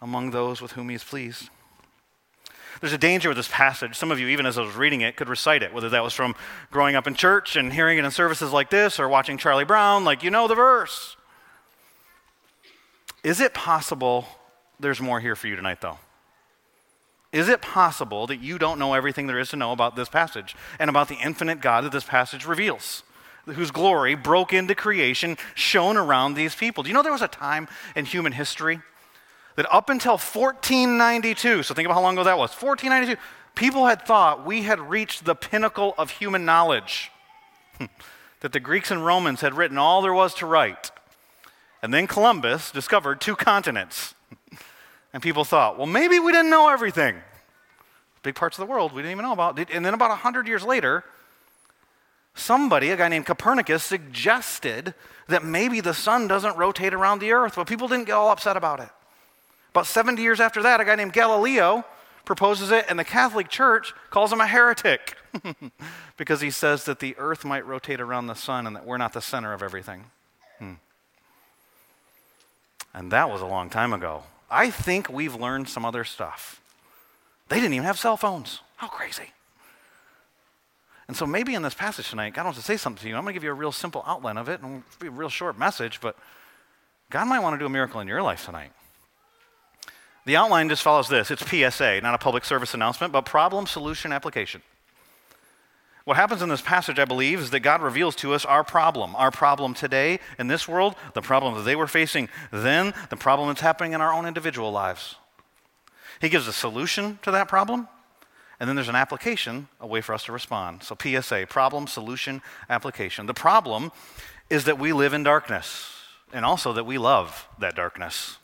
among 0.00 0.30
those 0.30 0.60
with 0.60 0.72
whom 0.72 0.88
he 0.88 0.96
is 0.96 1.04
pleased. 1.04 1.48
There's 2.80 2.92
a 2.92 2.98
danger 2.98 3.28
with 3.28 3.36
this 3.36 3.48
passage. 3.48 3.96
Some 3.96 4.10
of 4.10 4.18
you, 4.18 4.28
even 4.28 4.46
as 4.46 4.58
I 4.58 4.62
was 4.62 4.74
reading 4.74 5.00
it, 5.00 5.16
could 5.16 5.28
recite 5.28 5.62
it, 5.62 5.72
whether 5.72 5.88
that 5.88 6.02
was 6.02 6.12
from 6.12 6.34
growing 6.70 6.96
up 6.96 7.06
in 7.06 7.14
church 7.14 7.56
and 7.56 7.72
hearing 7.72 7.98
it 7.98 8.04
in 8.04 8.10
services 8.10 8.52
like 8.52 8.68
this 8.68 8.98
or 8.98 9.08
watching 9.08 9.38
Charlie 9.38 9.64
Brown, 9.64 10.04
like 10.04 10.22
you 10.22 10.30
know 10.30 10.48
the 10.48 10.54
verse. 10.54 11.16
Is 13.22 13.40
it 13.40 13.54
possible 13.54 14.26
there's 14.78 15.00
more 15.00 15.20
here 15.20 15.36
for 15.36 15.46
you 15.46 15.56
tonight, 15.56 15.80
though? 15.80 15.98
Is 17.32 17.48
it 17.48 17.62
possible 17.62 18.26
that 18.26 18.36
you 18.36 18.58
don't 18.58 18.78
know 18.78 18.94
everything 18.94 19.26
there 19.26 19.38
is 19.38 19.48
to 19.50 19.56
know 19.56 19.72
about 19.72 19.96
this 19.96 20.08
passage 20.08 20.54
and 20.78 20.90
about 20.90 21.08
the 21.08 21.16
infinite 21.16 21.60
God 21.60 21.84
that 21.84 21.92
this 21.92 22.04
passage 22.04 22.46
reveals? 22.46 23.02
Whose 23.46 23.70
glory 23.70 24.14
broke 24.14 24.52
into 24.52 24.74
creation, 24.74 25.36
shone 25.54 25.96
around 25.96 26.34
these 26.34 26.54
people. 26.54 26.82
Do 26.82 26.88
you 26.88 26.94
know 26.94 27.02
there 27.02 27.12
was 27.12 27.20
a 27.20 27.28
time 27.28 27.68
in 27.94 28.06
human 28.06 28.32
history 28.32 28.80
that 29.56 29.72
up 29.72 29.90
until 29.90 30.12
1492, 30.12 31.62
so 31.62 31.74
think 31.74 31.86
about 31.86 31.94
how 31.94 32.02
long 32.02 32.14
ago 32.14 32.24
that 32.24 32.38
was 32.38 32.50
1492, 32.50 33.20
people 33.54 33.86
had 33.86 34.06
thought 34.06 34.46
we 34.46 34.62
had 34.62 34.80
reached 34.80 35.24
the 35.24 35.34
pinnacle 35.34 35.94
of 35.98 36.10
human 36.10 36.44
knowledge. 36.44 37.10
that 38.40 38.52
the 38.52 38.60
Greeks 38.60 38.90
and 38.90 39.04
Romans 39.04 39.40
had 39.40 39.54
written 39.54 39.78
all 39.78 40.02
there 40.02 40.12
was 40.12 40.34
to 40.34 40.46
write. 40.46 40.90
And 41.82 41.94
then 41.94 42.06
Columbus 42.06 42.70
discovered 42.70 43.20
two 43.20 43.36
continents. 43.36 44.14
and 45.12 45.22
people 45.22 45.44
thought, 45.44 45.78
well, 45.78 45.86
maybe 45.86 46.18
we 46.18 46.32
didn't 46.32 46.50
know 46.50 46.68
everything. 46.68 47.16
Big 48.22 48.34
parts 48.34 48.58
of 48.58 48.66
the 48.66 48.70
world 48.70 48.92
we 48.92 49.02
didn't 49.02 49.12
even 49.12 49.24
know 49.24 49.32
about. 49.32 49.58
And 49.70 49.84
then 49.84 49.94
about 49.94 50.10
100 50.10 50.48
years 50.48 50.62
later, 50.62 51.04
somebody, 52.34 52.90
a 52.90 52.96
guy 52.96 53.08
named 53.08 53.26
Copernicus, 53.26 53.82
suggested 53.82 54.94
that 55.28 55.44
maybe 55.44 55.80
the 55.80 55.94
sun 55.94 56.28
doesn't 56.28 56.56
rotate 56.56 56.92
around 56.92 57.20
the 57.20 57.32
earth, 57.32 57.54
but 57.56 57.66
people 57.66 57.88
didn't 57.88 58.06
get 58.06 58.12
all 58.12 58.30
upset 58.30 58.56
about 58.56 58.80
it. 58.80 58.88
About 59.70 59.86
70 59.86 60.22
years 60.22 60.40
after 60.40 60.62
that, 60.62 60.80
a 60.80 60.84
guy 60.84 60.94
named 60.94 61.12
Galileo 61.12 61.84
proposes 62.24 62.70
it, 62.70 62.86
and 62.88 62.98
the 62.98 63.04
Catholic 63.04 63.48
Church 63.48 63.92
calls 64.10 64.32
him 64.32 64.40
a 64.40 64.46
heretic 64.46 65.16
because 66.16 66.40
he 66.40 66.50
says 66.50 66.84
that 66.84 67.00
the 67.00 67.14
earth 67.18 67.44
might 67.44 67.66
rotate 67.66 68.00
around 68.00 68.26
the 68.26 68.34
sun 68.34 68.66
and 68.66 68.74
that 68.76 68.86
we're 68.86 68.96
not 68.96 69.12
the 69.12 69.20
center 69.20 69.52
of 69.52 69.62
everything. 69.62 70.04
Hmm. 70.58 70.74
And 72.94 73.10
that 73.10 73.28
was 73.30 73.40
a 73.40 73.46
long 73.46 73.68
time 73.68 73.92
ago. 73.92 74.22
I 74.50 74.70
think 74.70 75.08
we've 75.08 75.34
learned 75.34 75.68
some 75.68 75.84
other 75.84 76.04
stuff. 76.04 76.60
They 77.48 77.56
didn't 77.56 77.74
even 77.74 77.84
have 77.84 77.98
cell 77.98 78.16
phones. 78.16 78.60
How 78.76 78.88
crazy. 78.88 79.32
And 81.06 81.16
so 81.16 81.26
maybe 81.26 81.54
in 81.54 81.62
this 81.62 81.74
passage 81.74 82.08
tonight, 82.08 82.34
God 82.34 82.44
wants 82.44 82.58
to 82.58 82.64
say 82.64 82.76
something 82.76 83.02
to 83.02 83.08
you. 83.08 83.16
I'm 83.16 83.22
going 83.22 83.32
to 83.32 83.34
give 83.34 83.44
you 83.44 83.50
a 83.50 83.54
real 83.54 83.72
simple 83.72 84.02
outline 84.06 84.38
of 84.38 84.48
it, 84.48 84.60
and 84.62 84.82
it'll 84.82 85.00
be 85.00 85.08
a 85.08 85.10
real 85.10 85.28
short 85.28 85.58
message, 85.58 86.00
but 86.00 86.16
God 87.10 87.26
might 87.26 87.40
want 87.40 87.54
to 87.54 87.58
do 87.58 87.66
a 87.66 87.70
miracle 87.70 88.00
in 88.00 88.08
your 88.08 88.22
life 88.22 88.46
tonight. 88.46 88.72
The 90.24 90.36
outline 90.36 90.70
just 90.70 90.82
follows 90.82 91.08
this 91.08 91.30
it's 91.30 91.46
PSA, 91.46 92.00
not 92.02 92.14
a 92.14 92.18
public 92.18 92.44
service 92.44 92.72
announcement, 92.72 93.12
but 93.12 93.26
problem 93.26 93.66
solution 93.66 94.12
application. 94.12 94.62
What 96.04 96.18
happens 96.18 96.42
in 96.42 96.50
this 96.50 96.60
passage, 96.60 96.98
I 96.98 97.06
believe, 97.06 97.40
is 97.40 97.50
that 97.50 97.60
God 97.60 97.80
reveals 97.80 98.14
to 98.16 98.34
us 98.34 98.44
our 98.44 98.62
problem. 98.62 99.16
Our 99.16 99.30
problem 99.30 99.72
today 99.72 100.20
in 100.38 100.48
this 100.48 100.68
world, 100.68 100.96
the 101.14 101.22
problem 101.22 101.54
that 101.54 101.62
they 101.62 101.76
were 101.76 101.86
facing 101.86 102.28
then, 102.50 102.92
the 103.08 103.16
problem 103.16 103.48
that's 103.48 103.62
happening 103.62 103.92
in 103.92 104.02
our 104.02 104.12
own 104.12 104.26
individual 104.26 104.70
lives. 104.70 105.16
He 106.20 106.28
gives 106.28 106.46
a 106.46 106.52
solution 106.52 107.18
to 107.22 107.30
that 107.30 107.48
problem, 107.48 107.88
and 108.64 108.68
then 108.70 108.76
there's 108.76 108.88
an 108.88 108.96
application, 108.96 109.68
a 109.78 109.86
way 109.86 110.00
for 110.00 110.14
us 110.14 110.24
to 110.24 110.32
respond. 110.32 110.82
So, 110.84 110.96
PSA, 110.98 111.48
problem, 111.50 111.86
solution, 111.86 112.40
application. 112.70 113.26
The 113.26 113.34
problem 113.34 113.92
is 114.48 114.64
that 114.64 114.78
we 114.78 114.94
live 114.94 115.12
in 115.12 115.22
darkness, 115.22 115.92
and 116.32 116.46
also 116.46 116.72
that 116.72 116.84
we 116.84 116.96
love 116.96 117.46
that 117.58 117.76
darkness. 117.76 118.38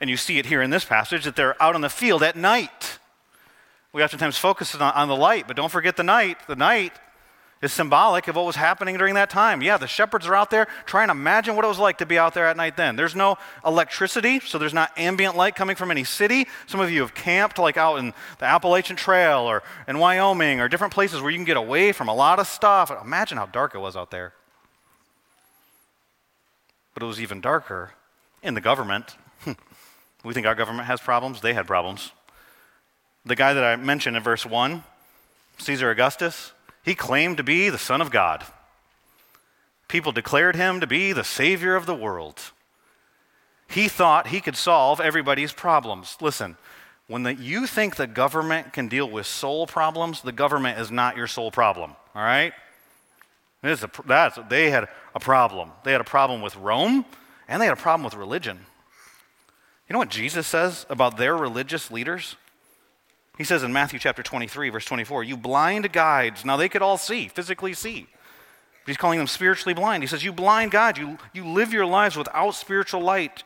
And 0.00 0.08
you 0.08 0.16
see 0.16 0.38
it 0.38 0.46
here 0.46 0.62
in 0.62 0.70
this 0.70 0.86
passage 0.86 1.24
that 1.24 1.36
they're 1.36 1.62
out 1.62 1.74
on 1.74 1.82
the 1.82 1.90
field 1.90 2.22
at 2.22 2.34
night. 2.34 2.98
We 3.92 4.02
oftentimes 4.02 4.38
focus 4.38 4.74
on, 4.74 4.80
on 4.80 5.08
the 5.08 5.16
light, 5.16 5.46
but 5.46 5.54
don't 5.54 5.68
forget 5.68 5.98
the 5.98 6.02
night. 6.02 6.38
The 6.46 6.56
night 6.56 6.94
is 7.62 7.72
symbolic 7.72 8.26
of 8.28 8.36
what 8.36 8.46
was 8.46 8.56
happening 8.56 8.96
during 8.96 9.14
that 9.14 9.28
time. 9.28 9.60
Yeah, 9.60 9.76
the 9.76 9.86
shepherds 9.86 10.26
are 10.26 10.34
out 10.34 10.50
there 10.50 10.66
trying 10.86 11.08
to 11.08 11.12
imagine 11.12 11.56
what 11.56 11.64
it 11.64 11.68
was 11.68 11.78
like 11.78 11.98
to 11.98 12.06
be 12.06 12.18
out 12.18 12.32
there 12.32 12.46
at 12.46 12.56
night 12.56 12.76
then. 12.76 12.96
There's 12.96 13.14
no 13.14 13.36
electricity, 13.64 14.40
so 14.40 14.58
there's 14.58 14.72
not 14.72 14.96
ambient 14.98 15.36
light 15.36 15.54
coming 15.54 15.76
from 15.76 15.90
any 15.90 16.04
city. 16.04 16.46
Some 16.66 16.80
of 16.80 16.90
you 16.90 17.02
have 17.02 17.14
camped 17.14 17.58
like 17.58 17.76
out 17.76 17.96
in 17.96 18.14
the 18.38 18.46
Appalachian 18.46 18.96
Trail 18.96 19.40
or 19.40 19.62
in 19.86 19.98
Wyoming 19.98 20.60
or 20.60 20.68
different 20.68 20.94
places 20.94 21.20
where 21.20 21.30
you 21.30 21.36
can 21.36 21.44
get 21.44 21.58
away 21.58 21.92
from 21.92 22.08
a 22.08 22.14
lot 22.14 22.38
of 22.38 22.46
stuff. 22.46 22.90
Imagine 23.04 23.36
how 23.36 23.46
dark 23.46 23.74
it 23.74 23.78
was 23.78 23.96
out 23.96 24.10
there. 24.10 24.32
But 26.94 27.02
it 27.02 27.06
was 27.06 27.20
even 27.20 27.40
darker 27.40 27.92
in 28.42 28.54
the 28.54 28.60
government. 28.60 29.16
We 30.22 30.34
think 30.34 30.46
our 30.46 30.54
government 30.54 30.86
has 30.86 31.00
problems. 31.00 31.40
They 31.40 31.54
had 31.54 31.66
problems. 31.66 32.12
The 33.24 33.36
guy 33.36 33.54
that 33.54 33.64
I 33.64 33.76
mentioned 33.76 34.16
in 34.16 34.22
verse 34.22 34.44
1, 34.44 34.82
Caesar 35.58 35.90
Augustus, 35.90 36.52
he 36.84 36.94
claimed 36.94 37.36
to 37.36 37.42
be 37.42 37.68
the 37.68 37.78
Son 37.78 38.00
of 38.00 38.10
God. 38.10 38.44
People 39.88 40.12
declared 40.12 40.56
him 40.56 40.80
to 40.80 40.86
be 40.86 41.12
the 41.12 41.24
Savior 41.24 41.74
of 41.74 41.86
the 41.86 41.94
world. 41.94 42.40
He 43.68 43.88
thought 43.88 44.28
he 44.28 44.40
could 44.40 44.56
solve 44.56 45.00
everybody's 45.00 45.52
problems. 45.52 46.16
Listen, 46.20 46.56
when 47.06 47.24
the, 47.24 47.34
you 47.34 47.66
think 47.66 47.96
the 47.96 48.06
government 48.06 48.72
can 48.72 48.88
deal 48.88 49.08
with 49.08 49.26
soul 49.26 49.66
problems, 49.66 50.22
the 50.22 50.32
government 50.32 50.78
is 50.78 50.90
not 50.90 51.16
your 51.16 51.26
soul 51.26 51.50
problem, 51.50 51.96
all 52.14 52.22
right? 52.22 52.52
A, 53.62 53.90
that's, 54.06 54.38
they 54.48 54.70
had 54.70 54.88
a 55.14 55.20
problem. 55.20 55.72
They 55.84 55.92
had 55.92 56.00
a 56.00 56.04
problem 56.04 56.40
with 56.40 56.56
Rome, 56.56 57.04
and 57.48 57.60
they 57.60 57.66
had 57.66 57.76
a 57.76 57.80
problem 57.80 58.04
with 58.04 58.14
religion. 58.14 58.58
You 59.88 59.92
know 59.92 59.98
what 59.98 60.08
Jesus 60.08 60.46
says 60.46 60.86
about 60.88 61.16
their 61.16 61.36
religious 61.36 61.90
leaders? 61.90 62.36
He 63.40 63.44
says 63.44 63.62
in 63.62 63.72
Matthew 63.72 63.98
chapter 63.98 64.22
23, 64.22 64.68
verse 64.68 64.84
24, 64.84 65.24
You 65.24 65.34
blind 65.34 65.90
guides. 65.94 66.44
Now 66.44 66.58
they 66.58 66.68
could 66.68 66.82
all 66.82 66.98
see, 66.98 67.26
physically 67.28 67.72
see. 67.72 68.02
But 68.02 68.88
he's 68.88 68.98
calling 68.98 69.16
them 69.16 69.28
spiritually 69.28 69.72
blind. 69.72 70.02
He 70.02 70.06
says, 70.08 70.22
You 70.22 70.30
blind 70.30 70.72
guides, 70.72 70.98
you, 70.98 71.16
you 71.32 71.46
live 71.46 71.72
your 71.72 71.86
lives 71.86 72.18
without 72.18 72.50
spiritual 72.50 73.00
light. 73.00 73.42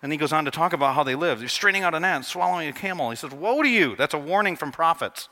And 0.00 0.12
he 0.12 0.16
goes 0.16 0.32
on 0.32 0.44
to 0.44 0.52
talk 0.52 0.72
about 0.72 0.94
how 0.94 1.02
they 1.02 1.16
live. 1.16 1.40
They're 1.40 1.48
straining 1.48 1.82
out 1.82 1.92
an 1.92 2.04
ant, 2.04 2.24
swallowing 2.24 2.68
a 2.68 2.72
camel. 2.72 3.10
He 3.10 3.16
says, 3.16 3.32
Woe 3.32 3.64
to 3.64 3.68
you. 3.68 3.96
That's 3.96 4.14
a 4.14 4.18
warning 4.18 4.54
from 4.54 4.70
prophets. 4.70 5.28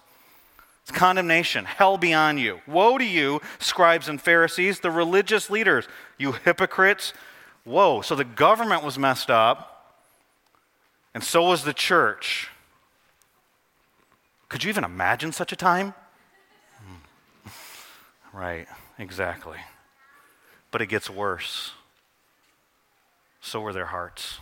It's 0.83 0.91
condemnation, 0.91 1.65
hell 1.65 1.97
be 1.97 2.13
on 2.13 2.37
you. 2.37 2.63
Woe 2.67 2.99
to 2.99 3.05
you, 3.05 3.41
scribes 3.61 4.09
and 4.09 4.21
Pharisees, 4.21 4.81
the 4.81 4.91
religious 4.91 5.51
leaders, 5.51 5.87
you 6.19 6.33
hypocrites. 6.33 7.13
Whoa. 7.63 8.01
So 8.01 8.17
the 8.17 8.25
government 8.25 8.83
was 8.83 8.99
messed 8.99 9.31
up. 9.31 9.95
And 11.15 11.23
so 11.23 11.45
was 11.45 11.63
the 11.63 11.73
church. 11.73 12.51
Could 14.55 14.63
you 14.63 14.69
even 14.69 14.85
imagine 14.85 15.33
such 15.33 15.51
a 15.51 15.57
time? 15.57 15.95
Hmm. 16.79 17.49
Right, 18.39 18.69
exactly. 19.01 19.59
But 20.71 20.81
it 20.81 20.87
gets 20.87 21.11
worse. 21.11 21.73
So 23.41 23.61
were 23.61 23.73
their 23.73 23.87
hearts. 23.87 24.39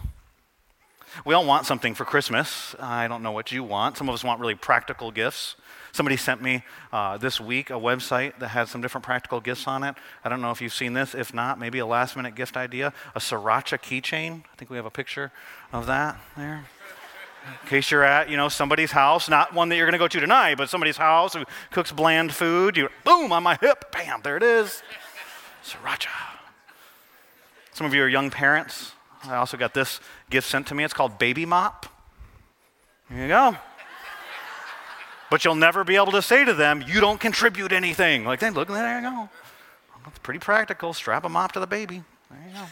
We 1.24 1.32
all 1.32 1.46
want 1.46 1.64
something 1.64 1.94
for 1.94 2.04
Christmas. 2.04 2.76
I 2.78 3.08
don't 3.08 3.22
know 3.22 3.32
what 3.32 3.52
you 3.52 3.64
want. 3.64 3.96
Some 3.96 4.10
of 4.10 4.14
us 4.14 4.22
want 4.22 4.38
really 4.38 4.54
practical 4.54 5.10
gifts. 5.10 5.56
Somebody 5.92 6.18
sent 6.18 6.42
me 6.42 6.62
uh, 6.92 7.16
this 7.16 7.40
week 7.40 7.70
a 7.70 7.80
website 7.80 8.38
that 8.38 8.48
has 8.48 8.68
some 8.68 8.82
different 8.82 9.06
practical 9.06 9.40
gifts 9.40 9.66
on 9.66 9.82
it. 9.82 9.94
I 10.22 10.28
don't 10.28 10.42
know 10.42 10.50
if 10.50 10.60
you've 10.60 10.74
seen 10.74 10.92
this. 10.92 11.14
If 11.14 11.32
not, 11.32 11.58
maybe 11.58 11.78
a 11.78 11.86
last 11.86 12.16
minute 12.16 12.34
gift 12.34 12.58
idea 12.58 12.92
a 13.14 13.18
sriracha 13.18 13.80
keychain. 13.80 14.42
I 14.44 14.56
think 14.58 14.70
we 14.70 14.76
have 14.76 14.84
a 14.84 14.90
picture 14.90 15.32
of 15.72 15.86
that 15.86 16.20
there. 16.36 16.66
In 17.62 17.68
case 17.68 17.90
you're 17.90 18.04
at, 18.04 18.28
you 18.30 18.36
know, 18.36 18.48
somebody's 18.48 18.92
house, 18.92 19.28
not 19.28 19.52
one 19.52 19.68
that 19.68 19.76
you're 19.76 19.86
going 19.86 19.92
to 19.92 19.98
go 19.98 20.08
to 20.08 20.20
tonight, 20.20 20.56
but 20.56 20.68
somebody's 20.68 20.96
house 20.96 21.34
who 21.34 21.44
cooks 21.70 21.90
bland 21.90 22.32
food, 22.32 22.76
you 22.76 22.88
boom 23.04 23.32
on 23.32 23.42
my 23.42 23.56
hip, 23.60 23.90
bam, 23.90 24.20
there 24.22 24.36
it 24.36 24.42
is. 24.42 24.82
Sriracha. 25.64 26.08
Some 27.72 27.86
of 27.86 27.94
you 27.94 28.02
are 28.02 28.08
young 28.08 28.30
parents. 28.30 28.92
I 29.24 29.36
also 29.36 29.56
got 29.56 29.74
this 29.74 30.00
gift 30.30 30.48
sent 30.48 30.66
to 30.68 30.74
me. 30.74 30.84
It's 30.84 30.94
called 30.94 31.18
Baby 31.18 31.46
Mop. 31.46 31.86
Here 33.08 33.22
you 33.22 33.28
go. 33.28 33.56
But 35.30 35.44
you'll 35.44 35.54
never 35.54 35.82
be 35.82 35.96
able 35.96 36.12
to 36.12 36.22
say 36.22 36.44
to 36.44 36.52
them, 36.52 36.84
you 36.86 37.00
don't 37.00 37.18
contribute 37.18 37.72
anything. 37.72 38.24
Like, 38.24 38.40
hey, 38.40 38.50
look, 38.50 38.68
there 38.68 39.00
you 39.00 39.08
go. 39.08 39.28
It's 40.06 40.18
pretty 40.18 40.40
practical. 40.40 40.92
Strap 40.92 41.24
a 41.24 41.28
mop 41.28 41.52
to 41.52 41.60
the 41.60 41.66
baby. 41.66 42.02
There 42.30 42.40
you 42.46 42.54
go. 42.54 42.64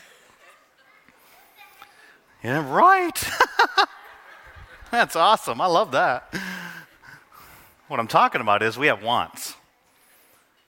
Yeah, 2.43 2.73
right. 2.73 3.31
That's 4.93 5.15
awesome. 5.15 5.61
I 5.61 5.67
love 5.67 5.93
that. 5.93 6.35
What 7.87 8.01
I'm 8.01 8.09
talking 8.09 8.41
about 8.41 8.63
is 8.63 8.77
we 8.77 8.89
have 8.89 9.03
wants. 9.03 9.55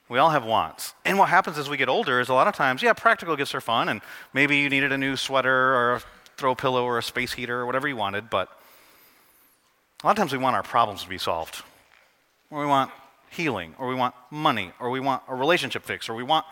We 0.08 0.18
all 0.18 0.30
have 0.30 0.44
wants. 0.44 0.94
And 1.04 1.18
what 1.18 1.28
happens 1.28 1.58
as 1.58 1.68
we 1.68 1.76
get 1.76 1.88
older 1.88 2.20
is 2.20 2.28
a 2.28 2.34
lot 2.34 2.46
of 2.46 2.54
times, 2.54 2.82
yeah, 2.82 2.92
practical 2.92 3.34
gifts 3.34 3.54
are 3.54 3.60
fun, 3.60 3.88
and 3.88 4.00
maybe 4.32 4.58
you 4.58 4.68
needed 4.68 4.92
a 4.92 4.98
new 4.98 5.16
sweater 5.16 5.74
or 5.74 5.94
a 5.94 6.02
throw 6.36 6.54
pillow 6.54 6.84
or 6.84 6.98
a 6.98 7.02
space 7.02 7.32
heater 7.32 7.60
or 7.60 7.66
whatever 7.66 7.88
you 7.88 7.96
wanted, 7.96 8.30
but 8.30 8.48
a 10.02 10.06
lot 10.06 10.12
of 10.12 10.16
times 10.16 10.32
we 10.32 10.38
want 10.38 10.54
our 10.54 10.62
problems 10.62 11.02
to 11.02 11.08
be 11.08 11.18
solved. 11.18 11.62
Or 12.50 12.60
we 12.60 12.66
want 12.66 12.90
healing, 13.30 13.74
or 13.78 13.88
we 13.88 13.94
want 13.94 14.14
money, 14.30 14.72
or 14.78 14.90
we 14.90 15.00
want 15.00 15.22
a 15.28 15.34
relationship 15.34 15.84
fix, 15.84 16.08
or 16.08 16.14
we 16.14 16.22
want. 16.22 16.44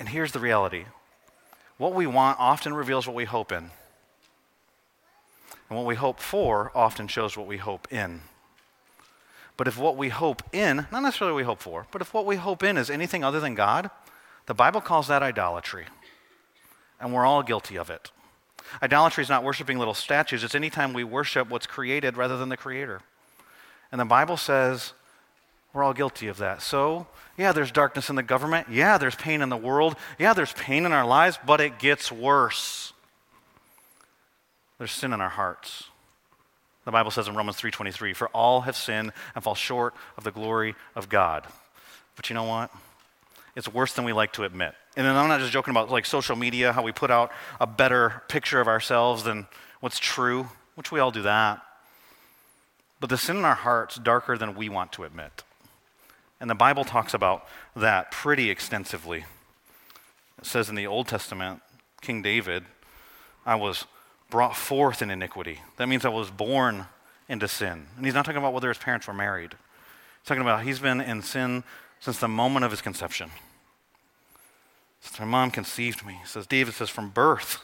And 0.00 0.08
here's 0.08 0.32
the 0.32 0.40
reality 0.40 0.84
what 1.76 1.94
we 1.94 2.06
want 2.06 2.40
often 2.40 2.74
reveals 2.74 3.06
what 3.06 3.14
we 3.14 3.24
hope 3.24 3.52
in. 3.52 3.70
And 5.68 5.78
what 5.78 5.86
we 5.86 5.94
hope 5.94 6.20
for 6.20 6.70
often 6.74 7.08
shows 7.08 7.36
what 7.36 7.46
we 7.46 7.56
hope 7.56 7.92
in. 7.92 8.22
But 9.56 9.68
if 9.68 9.78
what 9.78 9.96
we 9.96 10.08
hope 10.08 10.42
in, 10.52 10.86
not 10.90 11.02
necessarily 11.02 11.32
what 11.32 11.38
we 11.38 11.44
hope 11.44 11.60
for, 11.60 11.86
but 11.90 12.02
if 12.02 12.12
what 12.12 12.26
we 12.26 12.36
hope 12.36 12.62
in 12.62 12.76
is 12.76 12.90
anything 12.90 13.22
other 13.22 13.40
than 13.40 13.54
God, 13.54 13.90
the 14.46 14.54
Bible 14.54 14.80
calls 14.80 15.08
that 15.08 15.22
idolatry. 15.22 15.86
And 17.00 17.12
we're 17.12 17.26
all 17.26 17.42
guilty 17.42 17.76
of 17.76 17.90
it. 17.90 18.10
Idolatry 18.82 19.22
is 19.22 19.28
not 19.28 19.44
worshiping 19.44 19.78
little 19.78 19.94
statues, 19.94 20.42
it's 20.42 20.54
anytime 20.54 20.92
we 20.92 21.04
worship 21.04 21.48
what's 21.48 21.66
created 21.66 22.16
rather 22.16 22.36
than 22.36 22.48
the 22.48 22.56
Creator. 22.56 23.02
And 23.92 24.00
the 24.00 24.04
Bible 24.04 24.36
says 24.36 24.92
we're 25.74 25.82
all 25.82 25.92
guilty 25.92 26.28
of 26.28 26.38
that. 26.38 26.62
So, 26.62 27.06
yeah, 27.36 27.52
there's 27.52 27.72
darkness 27.72 28.08
in 28.08 28.16
the 28.16 28.22
government. 28.22 28.68
Yeah, 28.70 28.96
there's 28.96 29.16
pain 29.16 29.42
in 29.42 29.48
the 29.48 29.56
world. 29.56 29.96
Yeah, 30.18 30.32
there's 30.32 30.52
pain 30.52 30.86
in 30.86 30.92
our 30.92 31.04
lives, 31.04 31.38
but 31.44 31.60
it 31.60 31.78
gets 31.78 32.10
worse. 32.10 32.93
There's 34.84 34.92
sin 34.92 35.14
in 35.14 35.22
our 35.22 35.30
hearts. 35.30 35.84
The 36.84 36.90
Bible 36.90 37.10
says 37.10 37.26
in 37.26 37.34
Romans 37.34 37.56
3:23, 37.56 38.12
"For 38.12 38.28
all 38.34 38.60
have 38.68 38.76
sinned 38.76 39.14
and 39.34 39.42
fall 39.42 39.54
short 39.54 39.94
of 40.18 40.24
the 40.24 40.30
glory 40.30 40.76
of 40.94 41.08
God." 41.08 41.46
But 42.16 42.28
you 42.28 42.34
know 42.34 42.44
what? 42.44 42.70
It's 43.54 43.66
worse 43.66 43.94
than 43.94 44.04
we 44.04 44.12
like 44.12 44.34
to 44.34 44.44
admit. 44.44 44.76
And 44.94 45.06
I'm 45.08 45.26
not 45.26 45.40
just 45.40 45.54
joking 45.54 45.70
about 45.70 45.88
like 45.88 46.04
social 46.04 46.36
media, 46.36 46.74
how 46.74 46.82
we 46.82 46.92
put 46.92 47.10
out 47.10 47.32
a 47.58 47.66
better 47.66 48.24
picture 48.28 48.60
of 48.60 48.68
ourselves 48.68 49.24
than 49.24 49.48
what's 49.80 49.98
true, 49.98 50.50
which 50.74 50.92
we 50.92 51.00
all 51.00 51.10
do 51.10 51.22
that. 51.22 51.62
But 53.00 53.08
the 53.08 53.16
sin 53.16 53.38
in 53.38 53.46
our 53.46 53.54
hearts 53.54 53.96
darker 53.96 54.36
than 54.36 54.54
we 54.54 54.68
want 54.68 54.92
to 54.92 55.04
admit. 55.04 55.44
And 56.40 56.50
the 56.50 56.54
Bible 56.54 56.84
talks 56.84 57.14
about 57.14 57.48
that 57.74 58.10
pretty 58.10 58.50
extensively. 58.50 59.24
It 60.36 60.44
says 60.44 60.68
in 60.68 60.74
the 60.74 60.86
Old 60.86 61.08
Testament, 61.08 61.62
King 62.02 62.20
David, 62.20 62.66
I 63.46 63.54
was 63.54 63.86
brought 64.34 64.56
forth 64.56 65.00
in 65.00 65.12
iniquity. 65.12 65.60
That 65.76 65.88
means 65.88 66.04
I 66.04 66.08
was 66.08 66.28
born 66.28 66.86
into 67.28 67.46
sin. 67.46 67.86
And 67.96 68.04
he's 68.04 68.14
not 68.16 68.24
talking 68.24 68.40
about 68.40 68.52
whether 68.52 68.66
his 68.66 68.78
parents 68.78 69.06
were 69.06 69.14
married. 69.14 69.52
He's 69.52 70.26
talking 70.26 70.42
about 70.42 70.64
he's 70.64 70.80
been 70.80 71.00
in 71.00 71.22
sin 71.22 71.62
since 72.00 72.18
the 72.18 72.26
moment 72.26 72.64
of 72.64 72.72
his 72.72 72.82
conception. 72.82 73.30
Since 75.02 75.20
my 75.20 75.24
mom 75.24 75.52
conceived 75.52 76.04
me. 76.04 76.18
Says 76.24 76.48
David 76.48 76.74
says 76.74 76.90
from 76.90 77.10
birth. 77.10 77.60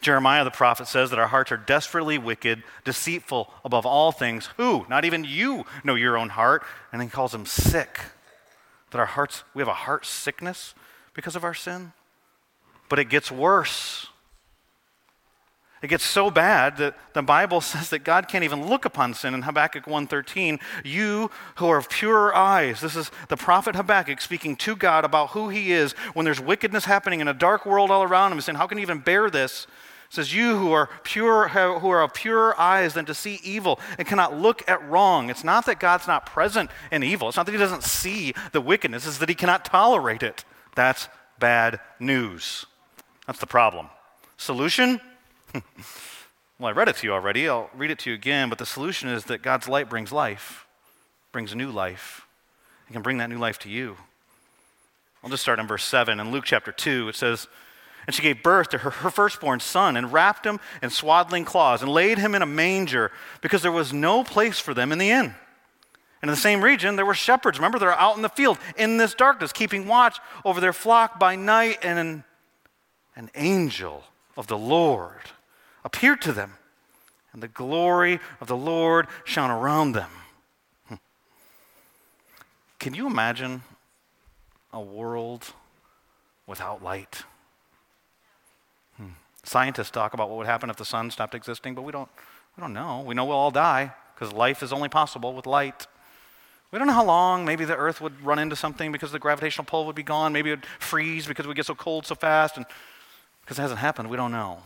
Jeremiah 0.00 0.42
the 0.42 0.50
prophet 0.50 0.86
says 0.86 1.10
that 1.10 1.18
our 1.18 1.26
hearts 1.26 1.52
are 1.52 1.58
desperately 1.58 2.16
wicked, 2.16 2.62
deceitful 2.86 3.52
above 3.62 3.84
all 3.84 4.10
things. 4.10 4.48
Who? 4.56 4.86
Not 4.88 5.04
even 5.04 5.24
you 5.24 5.66
know 5.84 5.96
your 5.96 6.16
own 6.16 6.30
heart. 6.30 6.62
And 6.94 7.02
he 7.02 7.08
calls 7.08 7.32
them 7.32 7.44
sick. 7.44 8.00
That 8.92 9.00
our 9.00 9.04
hearts, 9.04 9.44
we 9.52 9.60
have 9.60 9.68
a 9.68 9.74
heart 9.74 10.06
sickness 10.06 10.74
because 11.12 11.36
of 11.36 11.44
our 11.44 11.52
sin. 11.52 11.92
But 12.88 12.98
it 12.98 13.10
gets 13.10 13.30
worse. 13.30 14.06
It 15.82 15.88
gets 15.88 16.04
so 16.04 16.30
bad 16.30 16.76
that 16.76 16.96
the 17.14 17.22
Bible 17.22 17.60
says 17.60 17.90
that 17.90 18.00
God 18.00 18.28
can't 18.28 18.44
even 18.44 18.66
look 18.66 18.84
upon 18.84 19.14
sin 19.14 19.34
in 19.34 19.42
Habakkuk 19.42 19.86
1:13. 19.86 20.60
You 20.84 21.30
who 21.56 21.68
are 21.68 21.78
of 21.78 21.88
pure 21.88 22.34
eyes. 22.34 22.80
This 22.80 22.96
is 22.96 23.10
the 23.28 23.36
prophet 23.36 23.74
Habakkuk 23.74 24.20
speaking 24.20 24.56
to 24.56 24.76
God 24.76 25.04
about 25.04 25.30
who 25.30 25.48
he 25.48 25.72
is 25.72 25.92
when 26.14 26.24
there's 26.24 26.40
wickedness 26.40 26.84
happening 26.84 27.20
in 27.20 27.28
a 27.28 27.34
dark 27.34 27.64
world 27.64 27.90
all 27.90 28.02
around 28.02 28.32
him. 28.32 28.40
Saying, 28.40 28.56
How 28.56 28.66
can 28.66 28.78
he 28.78 28.82
even 28.82 28.98
bear 28.98 29.30
this? 29.30 29.66
It 30.10 30.14
says, 30.14 30.34
You 30.34 30.58
who 30.58 30.72
are 30.72 30.90
pure, 31.02 31.48
who 31.48 31.88
are 31.88 32.02
of 32.02 32.12
pure 32.12 32.58
eyes 32.60 32.94
than 32.94 33.06
to 33.06 33.14
see 33.14 33.40
evil 33.42 33.80
and 33.96 34.06
cannot 34.06 34.36
look 34.36 34.68
at 34.68 34.86
wrong. 34.86 35.30
It's 35.30 35.44
not 35.44 35.64
that 35.66 35.80
God's 35.80 36.06
not 36.06 36.26
present 36.26 36.70
in 36.90 37.02
evil. 37.02 37.28
It's 37.28 37.36
not 37.36 37.46
that 37.46 37.52
he 37.52 37.58
doesn't 37.58 37.84
see 37.84 38.34
the 38.52 38.60
wickedness, 38.60 39.06
it's 39.06 39.18
that 39.18 39.28
he 39.28 39.34
cannot 39.34 39.64
tolerate 39.64 40.22
it. 40.22 40.44
That's 40.74 41.08
bad 41.38 41.80
news. 41.98 42.66
That's 43.26 43.38
the 43.38 43.46
problem. 43.46 43.88
Solution? 44.36 45.00
well, 46.58 46.68
I 46.68 46.72
read 46.72 46.88
it 46.88 46.96
to 46.96 47.06
you 47.06 47.12
already. 47.12 47.48
I'll 47.48 47.70
read 47.74 47.90
it 47.90 47.98
to 48.00 48.10
you 48.10 48.14
again. 48.14 48.48
But 48.48 48.58
the 48.58 48.66
solution 48.66 49.08
is 49.08 49.24
that 49.24 49.42
God's 49.42 49.68
light 49.68 49.88
brings 49.88 50.12
life, 50.12 50.66
brings 51.32 51.54
new 51.54 51.70
life. 51.70 52.26
He 52.86 52.92
can 52.92 53.02
bring 53.02 53.18
that 53.18 53.30
new 53.30 53.38
life 53.38 53.58
to 53.60 53.68
you. 53.68 53.96
I'll 55.22 55.30
just 55.30 55.42
start 55.42 55.58
in 55.58 55.66
verse 55.66 55.84
7. 55.84 56.18
In 56.18 56.30
Luke 56.30 56.44
chapter 56.44 56.72
2, 56.72 57.08
it 57.08 57.14
says, 57.14 57.46
And 58.06 58.14
she 58.14 58.22
gave 58.22 58.42
birth 58.42 58.70
to 58.70 58.78
her, 58.78 58.90
her 58.90 59.10
firstborn 59.10 59.60
son 59.60 59.96
and 59.96 60.12
wrapped 60.12 60.46
him 60.46 60.60
in 60.82 60.90
swaddling 60.90 61.44
cloths 61.44 61.82
and 61.82 61.92
laid 61.92 62.18
him 62.18 62.34
in 62.34 62.42
a 62.42 62.46
manger 62.46 63.10
because 63.42 63.62
there 63.62 63.72
was 63.72 63.92
no 63.92 64.24
place 64.24 64.58
for 64.58 64.74
them 64.74 64.92
in 64.92 64.98
the 64.98 65.10
inn. 65.10 65.34
And 66.22 66.28
in 66.28 66.34
the 66.34 66.40
same 66.40 66.62
region, 66.62 66.96
there 66.96 67.06
were 67.06 67.14
shepherds. 67.14 67.58
Remember, 67.58 67.78
they're 67.78 67.98
out 67.98 68.16
in 68.16 68.22
the 68.22 68.28
field 68.28 68.58
in 68.76 68.98
this 68.98 69.14
darkness, 69.14 69.52
keeping 69.52 69.86
watch 69.86 70.18
over 70.44 70.60
their 70.60 70.74
flock 70.74 71.18
by 71.18 71.34
night, 71.34 71.78
and 71.82 71.98
an, 71.98 72.24
an 73.16 73.30
angel 73.34 74.04
of 74.36 74.46
the 74.46 74.58
Lord 74.58 75.20
appeared 75.84 76.20
to 76.22 76.32
them, 76.32 76.54
and 77.32 77.42
the 77.42 77.48
glory 77.48 78.20
of 78.40 78.48
the 78.48 78.56
Lord 78.56 79.06
shone 79.24 79.50
around 79.50 79.92
them. 79.92 80.10
Hmm. 80.86 80.94
Can 82.78 82.94
you 82.94 83.06
imagine 83.06 83.62
a 84.72 84.80
world 84.80 85.52
without 86.46 86.82
light? 86.82 87.22
Hmm. 88.96 89.10
Scientists 89.42 89.90
talk 89.90 90.14
about 90.14 90.28
what 90.28 90.38
would 90.38 90.46
happen 90.46 90.70
if 90.70 90.76
the 90.76 90.84
sun 90.84 91.10
stopped 91.10 91.34
existing, 91.34 91.74
but 91.74 91.82
we 91.82 91.92
don't, 91.92 92.08
we 92.56 92.60
don't 92.60 92.72
know. 92.72 93.02
We 93.06 93.14
know 93.14 93.24
we'll 93.24 93.36
all 93.36 93.50
die 93.50 93.92
because 94.14 94.32
life 94.32 94.62
is 94.62 94.72
only 94.72 94.88
possible 94.88 95.32
with 95.32 95.46
light. 95.46 95.86
We 96.72 96.78
don't 96.78 96.86
know 96.86 96.94
how 96.94 97.04
long. 97.04 97.44
Maybe 97.44 97.64
the 97.64 97.76
earth 97.76 98.00
would 98.00 98.22
run 98.22 98.38
into 98.38 98.54
something 98.54 98.92
because 98.92 99.10
the 99.10 99.18
gravitational 99.18 99.64
pull 99.64 99.86
would 99.86 99.96
be 99.96 100.02
gone. 100.02 100.32
Maybe 100.32 100.50
it 100.50 100.56
would 100.56 100.66
freeze 100.78 101.26
because 101.26 101.46
we 101.46 101.54
get 101.54 101.66
so 101.66 101.74
cold 101.74 102.06
so 102.06 102.14
fast. 102.14 102.56
And 102.56 102.66
because 103.40 103.58
it 103.58 103.62
hasn't 103.62 103.80
happened, 103.80 104.08
we 104.08 104.16
don't 104.16 104.30
know. 104.30 104.60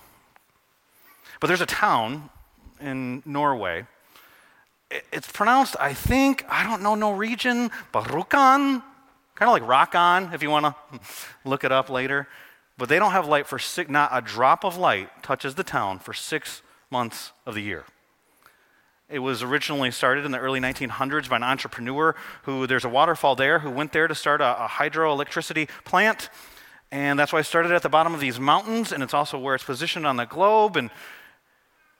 But 1.44 1.48
there's 1.48 1.60
a 1.60 1.66
town 1.66 2.30
in 2.80 3.22
Norway. 3.26 3.84
It's 5.12 5.30
pronounced, 5.30 5.76
I 5.78 5.92
think, 5.92 6.42
I 6.48 6.64
don't 6.64 6.80
know 6.80 6.94
Norwegian, 6.94 7.70
Barukan, 7.92 8.82
kind 9.34 9.48
of 9.48 9.50
like 9.50 9.68
rock 9.68 9.94
on, 9.94 10.32
if 10.32 10.42
you 10.42 10.48
want 10.48 10.64
to 10.64 11.00
look 11.44 11.62
it 11.62 11.70
up 11.70 11.90
later. 11.90 12.28
But 12.78 12.88
they 12.88 12.98
don't 12.98 13.10
have 13.10 13.28
light 13.28 13.46
for 13.46 13.58
six, 13.58 13.90
not 13.90 14.08
a 14.10 14.22
drop 14.22 14.64
of 14.64 14.78
light 14.78 15.10
touches 15.22 15.54
the 15.54 15.62
town 15.62 15.98
for 15.98 16.14
six 16.14 16.62
months 16.90 17.32
of 17.44 17.54
the 17.54 17.60
year. 17.60 17.84
It 19.10 19.18
was 19.18 19.42
originally 19.42 19.90
started 19.90 20.24
in 20.24 20.32
the 20.32 20.38
early 20.38 20.60
1900s 20.60 21.28
by 21.28 21.36
an 21.36 21.42
entrepreneur 21.42 22.14
who, 22.44 22.66
there's 22.66 22.86
a 22.86 22.88
waterfall 22.88 23.36
there, 23.36 23.58
who 23.58 23.70
went 23.70 23.92
there 23.92 24.08
to 24.08 24.14
start 24.14 24.40
a, 24.40 24.64
a 24.64 24.66
hydroelectricity 24.66 25.68
plant. 25.84 26.30
And 26.90 27.18
that's 27.18 27.34
why 27.34 27.40
I 27.40 27.42
started 27.42 27.72
at 27.72 27.82
the 27.82 27.90
bottom 27.90 28.14
of 28.14 28.20
these 28.20 28.40
mountains, 28.40 28.92
and 28.92 29.02
it's 29.02 29.12
also 29.12 29.38
where 29.38 29.54
it's 29.54 29.64
positioned 29.64 30.06
on 30.06 30.16
the 30.16 30.24
globe. 30.24 30.78
And 30.78 30.88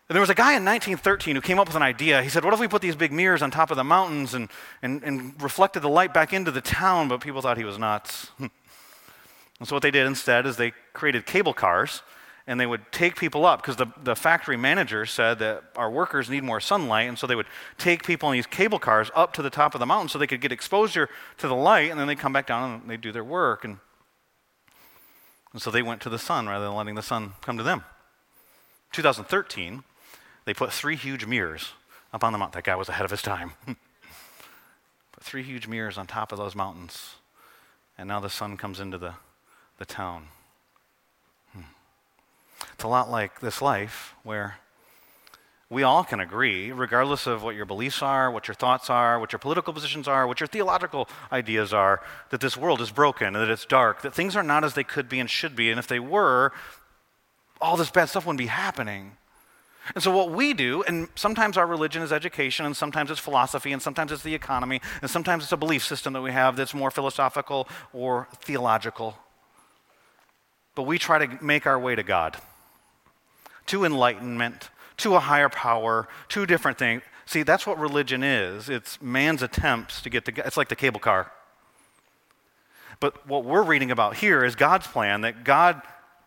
and 0.08 0.14
there 0.14 0.20
was 0.20 0.30
a 0.30 0.34
guy 0.34 0.54
in 0.54 0.64
1913 0.64 1.34
who 1.34 1.40
came 1.40 1.58
up 1.58 1.66
with 1.66 1.76
an 1.76 1.82
idea. 1.82 2.22
He 2.22 2.28
said, 2.28 2.44
What 2.44 2.52
if 2.52 2.60
we 2.60 2.68
put 2.68 2.82
these 2.82 2.96
big 2.96 3.10
mirrors 3.10 3.40
on 3.40 3.50
top 3.50 3.70
of 3.70 3.78
the 3.78 3.84
mountains 3.84 4.34
and, 4.34 4.50
and, 4.82 5.02
and 5.02 5.42
reflected 5.42 5.80
the 5.80 5.88
light 5.88 6.12
back 6.12 6.34
into 6.34 6.50
the 6.50 6.60
town? 6.60 7.08
But 7.08 7.20
people 7.20 7.40
thought 7.40 7.56
he 7.56 7.64
was 7.64 7.78
nuts. 7.78 8.30
and 8.38 8.50
so, 9.62 9.74
what 9.74 9.82
they 9.82 9.90
did 9.90 10.06
instead 10.06 10.44
is 10.44 10.56
they 10.56 10.72
created 10.92 11.24
cable 11.24 11.54
cars 11.54 12.02
and 12.46 12.60
they 12.60 12.66
would 12.66 12.82
take 12.92 13.16
people 13.16 13.46
up 13.46 13.62
because 13.62 13.76
the, 13.76 13.86
the 14.02 14.14
factory 14.14 14.56
manager 14.56 15.06
said 15.06 15.38
that 15.38 15.64
our 15.76 15.90
workers 15.90 16.28
need 16.28 16.44
more 16.44 16.60
sunlight, 16.60 17.08
and 17.08 17.18
so 17.18 17.26
they 17.26 17.34
would 17.34 17.46
take 17.78 18.04
people 18.04 18.30
in 18.30 18.34
these 18.34 18.46
cable 18.46 18.78
cars 18.78 19.10
up 19.14 19.32
to 19.32 19.40
the 19.40 19.48
top 19.48 19.74
of 19.74 19.78
the 19.78 19.86
mountain 19.86 20.10
so 20.10 20.18
they 20.18 20.26
could 20.26 20.42
get 20.42 20.52
exposure 20.52 21.08
to 21.38 21.48
the 21.48 21.54
light, 21.54 21.90
and 21.90 21.98
then 21.98 22.06
they'd 22.06 22.18
come 22.18 22.34
back 22.34 22.46
down 22.46 22.82
and 22.82 22.90
they'd 22.90 23.00
do 23.00 23.12
their 23.12 23.24
work. 23.24 23.64
And, 23.64 23.78
and 25.54 25.62
so 25.62 25.70
they 25.70 25.82
went 25.82 26.02
to 26.02 26.10
the 26.10 26.18
sun 26.18 26.46
rather 26.46 26.66
than 26.66 26.74
letting 26.74 26.96
the 26.96 27.02
sun 27.02 27.32
come 27.40 27.56
to 27.56 27.62
them. 27.62 27.82
2013, 28.92 29.82
they 30.44 30.54
put 30.54 30.72
three 30.72 30.96
huge 30.96 31.26
mirrors 31.26 31.72
up 32.12 32.24
on 32.24 32.32
the 32.32 32.38
mountain. 32.38 32.58
That 32.58 32.64
guy 32.64 32.76
was 32.76 32.88
ahead 32.88 33.04
of 33.04 33.10
his 33.10 33.22
time. 33.22 33.52
put 33.66 33.76
three 35.22 35.42
huge 35.42 35.66
mirrors 35.66 35.98
on 35.98 36.06
top 36.06 36.32
of 36.32 36.38
those 36.38 36.54
mountains, 36.54 37.14
and 37.96 38.08
now 38.08 38.20
the 38.20 38.30
sun 38.30 38.56
comes 38.56 38.80
into 38.80 38.98
the, 38.98 39.14
the 39.78 39.84
town. 39.84 40.28
Hmm. 41.52 41.62
It's 42.74 42.84
a 42.84 42.88
lot 42.88 43.10
like 43.10 43.40
this 43.40 43.62
life 43.62 44.14
where 44.22 44.56
we 45.70 45.82
all 45.82 46.04
can 46.04 46.20
agree, 46.20 46.70
regardless 46.70 47.26
of 47.26 47.42
what 47.42 47.56
your 47.56 47.64
beliefs 47.64 48.02
are, 48.02 48.30
what 48.30 48.46
your 48.46 48.54
thoughts 48.54 48.90
are, 48.90 49.18
what 49.18 49.32
your 49.32 49.38
political 49.38 49.72
positions 49.72 50.06
are, 50.06 50.26
what 50.26 50.38
your 50.38 50.46
theological 50.46 51.08
ideas 51.32 51.72
are, 51.72 52.00
that 52.30 52.40
this 52.40 52.56
world 52.56 52.80
is 52.80 52.90
broken 52.90 53.28
and 53.28 53.36
that 53.36 53.50
it's 53.50 53.64
dark, 53.64 54.02
that 54.02 54.14
things 54.14 54.36
are 54.36 54.42
not 54.42 54.62
as 54.62 54.74
they 54.74 54.84
could 54.84 55.08
be 55.08 55.18
and 55.18 55.28
should 55.28 55.56
be. 55.56 55.70
And 55.70 55.78
if 55.78 55.88
they 55.88 55.98
were, 55.98 56.52
all 57.60 57.76
this 57.76 57.90
bad 57.90 58.08
stuff 58.08 58.26
wouldn't 58.26 58.38
be 58.38 58.46
happening. 58.46 59.16
And 59.94 60.02
so, 60.02 60.10
what 60.10 60.30
we 60.30 60.54
do, 60.54 60.82
and 60.84 61.08
sometimes 61.14 61.58
our 61.58 61.66
religion 61.66 62.02
is 62.02 62.12
education, 62.12 62.64
and 62.64 62.76
sometimes 62.76 63.10
it's 63.10 63.20
philosophy, 63.20 63.72
and 63.72 63.82
sometimes 63.82 64.12
it's 64.12 64.22
the 64.22 64.34
economy, 64.34 64.80
and 65.02 65.10
sometimes 65.10 65.42
it's 65.42 65.52
a 65.52 65.58
belief 65.58 65.84
system 65.84 66.14
that 66.14 66.22
we 66.22 66.32
have 66.32 66.56
that's 66.56 66.72
more 66.72 66.90
philosophical 66.90 67.68
or 67.92 68.28
theological. 68.40 69.18
But 70.74 70.84
we 70.84 70.98
try 70.98 71.24
to 71.26 71.44
make 71.44 71.66
our 71.66 71.78
way 71.78 71.94
to 71.94 72.02
God 72.02 72.38
to 73.66 73.84
enlightenment, 73.84 74.68
to 74.98 75.14
a 75.14 75.20
higher 75.20 75.48
power, 75.48 76.06
to 76.28 76.46
different 76.46 76.78
things. 76.78 77.02
See, 77.26 77.42
that's 77.42 77.66
what 77.66 77.78
religion 77.78 78.22
is. 78.22 78.68
It's 78.68 79.00
man's 79.00 79.42
attempts 79.42 80.02
to 80.02 80.10
get 80.10 80.26
to 80.26 80.32
God. 80.32 80.46
It's 80.46 80.56
like 80.56 80.68
the 80.68 80.76
cable 80.76 81.00
car. 81.00 81.32
But 83.00 83.26
what 83.26 83.44
we're 83.44 83.62
reading 83.62 83.90
about 83.90 84.16
here 84.16 84.44
is 84.44 84.54
God's 84.54 84.86
plan 84.86 85.22
that 85.22 85.44
God 85.44 85.80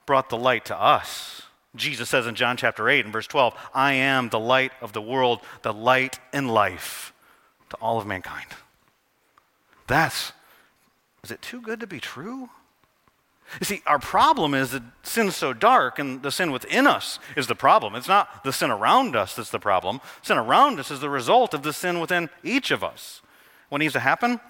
brought 0.06 0.30
the 0.30 0.38
light 0.38 0.66
to 0.66 0.80
us. 0.80 1.44
Jesus 1.78 2.10
says 2.10 2.28
in 2.28 2.36
John 2.36 2.58
chapter 2.58 2.90
8 2.90 3.06
and 3.06 3.14
verse 3.14 3.28
12, 3.28 3.56
I 3.74 3.94
am 3.94 4.30
the 4.30 4.40
light 4.40 4.72
of 4.82 4.94
the 4.94 5.02
world, 5.02 5.42
the 5.62 5.74
light 5.74 6.20
and 6.34 6.52
life 6.52 7.14
to 7.70 7.76
all 7.78 7.98
of 7.98 8.08
mankind. 8.08 8.48
That's, 9.88 10.34
is 11.24 11.32
it 11.32 11.42
too 11.42 11.62
good 11.62 11.80
to 11.80 11.88
be 11.88 12.00
true? 12.00 12.50
You 13.60 13.66
see, 13.66 13.82
our 13.88 14.00
problem 14.00 14.54
is 14.54 14.72
that 14.72 14.84
sin's 15.04 15.36
so 15.36 15.54
dark, 15.54 16.00
and 16.00 16.22
the 16.22 16.32
sin 16.32 16.52
within 16.52 16.86
us 16.86 17.18
is 17.38 17.48
the 17.48 17.56
problem. 17.56 17.96
It's 17.96 18.08
not 18.08 18.44
the 18.44 18.52
sin 18.52 18.72
around 18.72 19.16
us 19.16 19.36
that's 19.36 19.50
the 19.50 19.60
problem. 19.60 20.02
Sin 20.22 20.38
around 20.38 20.80
us 20.80 20.92
is 20.92 21.00
the 21.00 21.10
result 21.10 21.54
of 21.54 21.64
the 21.64 21.72
sin 21.72 22.02
within 22.02 22.30
each 22.44 22.72
of 22.72 22.84
us. 22.84 23.22
What 23.70 23.80
needs 23.80 23.94
to 23.94 24.02
happen? 24.02 24.42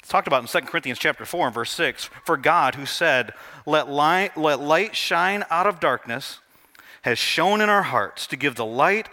It's 0.00 0.08
talked 0.08 0.26
about 0.26 0.42
in 0.42 0.48
2 0.48 0.66
Corinthians 0.66 0.98
chapter 0.98 1.24
4 1.24 1.46
and 1.46 1.54
verse 1.54 1.70
6. 1.70 2.10
For 2.24 2.36
God, 2.36 2.74
who 2.74 2.86
said, 2.86 3.32
let 3.66 3.88
light, 3.88 4.36
let 4.36 4.60
light 4.60 4.96
shine 4.96 5.44
out 5.48 5.66
of 5.66 5.80
darkness, 5.80 6.40
has 7.04 7.18
shone 7.18 7.60
in 7.60 7.68
our 7.68 7.82
hearts 7.82 8.26
to 8.26 8.34
give 8.34 8.54
the 8.54 8.64
light 8.64 9.10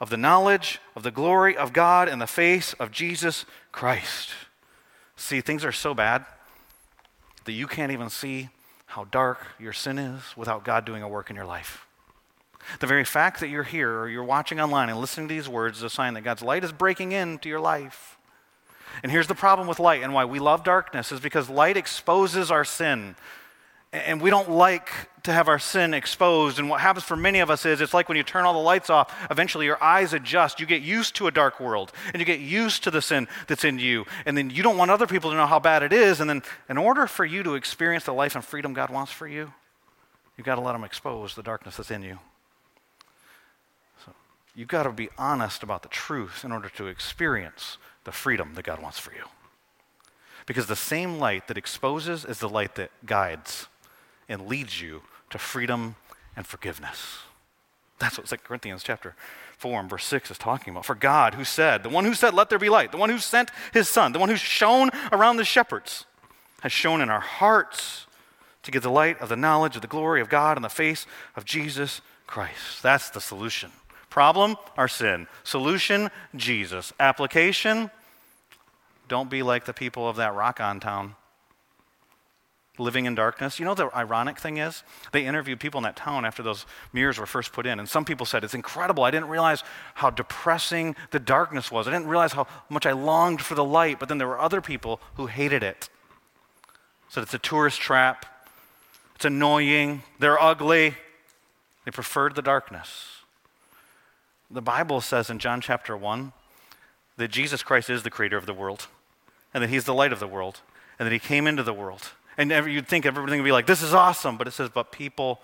of 0.00 0.08
the 0.08 0.16
knowledge 0.16 0.78
of 0.94 1.02
the 1.02 1.10
glory 1.10 1.56
of 1.56 1.72
God 1.72 2.08
in 2.08 2.20
the 2.20 2.28
face 2.28 2.74
of 2.74 2.92
Jesus 2.92 3.44
Christ. 3.72 4.30
See, 5.16 5.40
things 5.40 5.64
are 5.64 5.72
so 5.72 5.94
bad 5.94 6.24
that 7.44 7.52
you 7.52 7.66
can't 7.66 7.90
even 7.90 8.08
see 8.08 8.50
how 8.86 9.04
dark 9.04 9.48
your 9.58 9.72
sin 9.72 9.98
is 9.98 10.22
without 10.36 10.64
God 10.64 10.84
doing 10.84 11.02
a 11.02 11.08
work 11.08 11.28
in 11.28 11.34
your 11.34 11.44
life. 11.44 11.86
The 12.78 12.86
very 12.86 13.04
fact 13.04 13.40
that 13.40 13.48
you're 13.48 13.64
here 13.64 13.98
or 13.98 14.08
you're 14.08 14.22
watching 14.22 14.60
online 14.60 14.88
and 14.88 15.00
listening 15.00 15.26
to 15.26 15.34
these 15.34 15.48
words 15.48 15.78
is 15.78 15.82
a 15.82 15.90
sign 15.90 16.14
that 16.14 16.22
God's 16.22 16.42
light 16.42 16.62
is 16.62 16.70
breaking 16.70 17.10
into 17.10 17.48
your 17.48 17.60
life. 17.60 18.16
And 19.02 19.10
here's 19.10 19.26
the 19.26 19.34
problem 19.34 19.66
with 19.66 19.80
light 19.80 20.04
and 20.04 20.14
why 20.14 20.24
we 20.24 20.38
love 20.38 20.62
darkness 20.62 21.10
is 21.10 21.18
because 21.18 21.50
light 21.50 21.76
exposes 21.76 22.52
our 22.52 22.64
sin. 22.64 23.16
And 23.94 24.20
we 24.20 24.28
don't 24.28 24.50
like 24.50 24.90
to 25.22 25.32
have 25.32 25.46
our 25.46 25.60
sin 25.60 25.94
exposed. 25.94 26.58
And 26.58 26.68
what 26.68 26.80
happens 26.80 27.04
for 27.04 27.14
many 27.14 27.38
of 27.38 27.48
us 27.48 27.64
is 27.64 27.80
it's 27.80 27.94
like 27.94 28.08
when 28.08 28.16
you 28.16 28.24
turn 28.24 28.44
all 28.44 28.52
the 28.52 28.58
lights 28.58 28.90
off, 28.90 29.14
eventually 29.30 29.66
your 29.66 29.82
eyes 29.82 30.12
adjust. 30.12 30.58
You 30.58 30.66
get 30.66 30.82
used 30.82 31.14
to 31.16 31.28
a 31.28 31.30
dark 31.30 31.60
world 31.60 31.92
and 32.12 32.18
you 32.18 32.26
get 32.26 32.40
used 32.40 32.82
to 32.84 32.90
the 32.90 33.00
sin 33.00 33.28
that's 33.46 33.64
in 33.64 33.78
you. 33.78 34.04
And 34.26 34.36
then 34.36 34.50
you 34.50 34.64
don't 34.64 34.76
want 34.76 34.90
other 34.90 35.06
people 35.06 35.30
to 35.30 35.36
know 35.36 35.46
how 35.46 35.60
bad 35.60 35.84
it 35.84 35.92
is. 35.92 36.18
And 36.18 36.28
then, 36.28 36.42
in 36.68 36.76
order 36.76 37.06
for 37.06 37.24
you 37.24 37.44
to 37.44 37.54
experience 37.54 38.02
the 38.02 38.12
life 38.12 38.34
and 38.34 38.44
freedom 38.44 38.74
God 38.74 38.90
wants 38.90 39.12
for 39.12 39.28
you, 39.28 39.52
you've 40.36 40.44
got 40.44 40.56
to 40.56 40.60
let 40.60 40.74
Him 40.74 40.82
expose 40.82 41.36
the 41.36 41.42
darkness 41.44 41.76
that's 41.76 41.92
in 41.92 42.02
you. 42.02 42.18
So 44.04 44.12
you've 44.56 44.66
got 44.66 44.82
to 44.82 44.92
be 44.92 45.08
honest 45.16 45.62
about 45.62 45.82
the 45.82 45.88
truth 45.88 46.44
in 46.44 46.50
order 46.50 46.68
to 46.70 46.88
experience 46.88 47.78
the 48.02 48.12
freedom 48.12 48.54
that 48.56 48.64
God 48.64 48.82
wants 48.82 48.98
for 48.98 49.12
you. 49.12 49.24
Because 50.46 50.66
the 50.66 50.76
same 50.76 51.18
light 51.20 51.46
that 51.46 51.56
exposes 51.56 52.24
is 52.24 52.40
the 52.40 52.48
light 52.48 52.74
that 52.74 52.90
guides 53.06 53.68
and 54.28 54.46
leads 54.46 54.80
you 54.80 55.02
to 55.30 55.38
freedom 55.38 55.96
and 56.36 56.46
forgiveness. 56.46 57.18
That's 57.98 58.18
what 58.18 58.26
2 58.26 58.36
Corinthians 58.38 58.82
chapter 58.82 59.14
4 59.58 59.80
and 59.80 59.90
verse 59.90 60.04
6 60.04 60.30
is 60.30 60.38
talking 60.38 60.72
about. 60.72 60.84
For 60.84 60.94
God, 60.94 61.34
who 61.34 61.44
said, 61.44 61.82
the 61.82 61.88
one 61.88 62.04
who 62.04 62.14
said, 62.14 62.34
Let 62.34 62.50
there 62.50 62.58
be 62.58 62.68
light, 62.68 62.92
the 62.92 62.98
one 62.98 63.10
who 63.10 63.18
sent 63.18 63.50
his 63.72 63.88
son, 63.88 64.12
the 64.12 64.18
one 64.18 64.28
who 64.28 64.36
shone 64.36 64.90
around 65.12 65.36
the 65.36 65.44
shepherds, 65.44 66.04
has 66.60 66.72
shone 66.72 67.00
in 67.00 67.10
our 67.10 67.20
hearts 67.20 68.06
to 68.62 68.70
give 68.70 68.82
the 68.82 68.90
light 68.90 69.20
of 69.20 69.28
the 69.28 69.36
knowledge 69.36 69.76
of 69.76 69.82
the 69.82 69.88
glory 69.88 70.20
of 70.20 70.28
God 70.28 70.56
in 70.56 70.62
the 70.62 70.68
face 70.68 71.06
of 71.36 71.44
Jesus 71.44 72.00
Christ. 72.26 72.82
That's 72.82 73.10
the 73.10 73.20
solution. 73.20 73.70
Problem, 74.10 74.56
our 74.76 74.88
sin. 74.88 75.26
Solution, 75.42 76.10
Jesus. 76.34 76.92
Application, 76.98 77.90
don't 79.08 79.28
be 79.28 79.42
like 79.42 79.66
the 79.66 79.74
people 79.74 80.08
of 80.08 80.16
that 80.16 80.34
rock 80.34 80.60
on 80.60 80.80
town 80.80 81.14
living 82.78 83.04
in 83.04 83.14
darkness. 83.14 83.58
You 83.58 83.64
know, 83.64 83.74
the 83.74 83.94
ironic 83.94 84.38
thing 84.38 84.56
is, 84.56 84.82
they 85.12 85.26
interviewed 85.26 85.60
people 85.60 85.78
in 85.78 85.84
that 85.84 85.96
town 85.96 86.24
after 86.24 86.42
those 86.42 86.66
mirrors 86.92 87.18
were 87.18 87.26
first 87.26 87.52
put 87.52 87.66
in, 87.66 87.78
and 87.78 87.88
some 87.88 88.04
people 88.04 88.26
said, 88.26 88.42
It's 88.42 88.54
incredible. 88.54 89.04
I 89.04 89.10
didn't 89.10 89.28
realize 89.28 89.62
how 89.94 90.10
depressing 90.10 90.96
the 91.10 91.20
darkness 91.20 91.70
was. 91.70 91.86
I 91.86 91.92
didn't 91.92 92.08
realize 92.08 92.32
how 92.32 92.46
much 92.68 92.86
I 92.86 92.92
longed 92.92 93.40
for 93.40 93.54
the 93.54 93.64
light, 93.64 93.98
but 94.00 94.08
then 94.08 94.18
there 94.18 94.28
were 94.28 94.40
other 94.40 94.60
people 94.60 95.00
who 95.14 95.26
hated 95.26 95.62
it. 95.62 95.88
Said 97.08 97.22
it's 97.22 97.34
a 97.34 97.38
tourist 97.38 97.80
trap, 97.80 98.26
it's 99.14 99.24
annoying, 99.24 100.02
they're 100.18 100.40
ugly. 100.40 100.94
They 101.84 101.90
preferred 101.90 102.34
the 102.34 102.42
darkness. 102.42 103.18
The 104.50 104.62
Bible 104.62 105.00
says 105.00 105.28
in 105.30 105.38
John 105.38 105.60
chapter 105.60 105.96
1 105.96 106.32
that 107.18 107.28
Jesus 107.28 107.62
Christ 107.62 107.90
is 107.90 108.02
the 108.02 108.10
creator 108.10 108.36
of 108.36 108.46
the 108.46 108.54
world, 108.54 108.86
and 109.52 109.62
that 109.62 109.70
he's 109.70 109.84
the 109.84 109.94
light 109.94 110.12
of 110.12 110.18
the 110.18 110.26
world, 110.26 110.60
and 110.98 111.06
that 111.06 111.12
he 111.12 111.18
came 111.18 111.46
into 111.46 111.62
the 111.62 111.74
world 111.74 112.12
and 112.36 112.50
you'd 112.50 112.88
think 112.88 113.06
everything 113.06 113.40
would 113.40 113.46
be 113.46 113.52
like, 113.52 113.66
this 113.66 113.82
is 113.82 113.94
awesome. 113.94 114.36
But 114.36 114.48
it 114.48 114.52
says, 114.52 114.70
but 114.72 114.92
people 114.92 115.40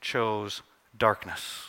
chose 0.00 0.62
darkness. 0.96 1.68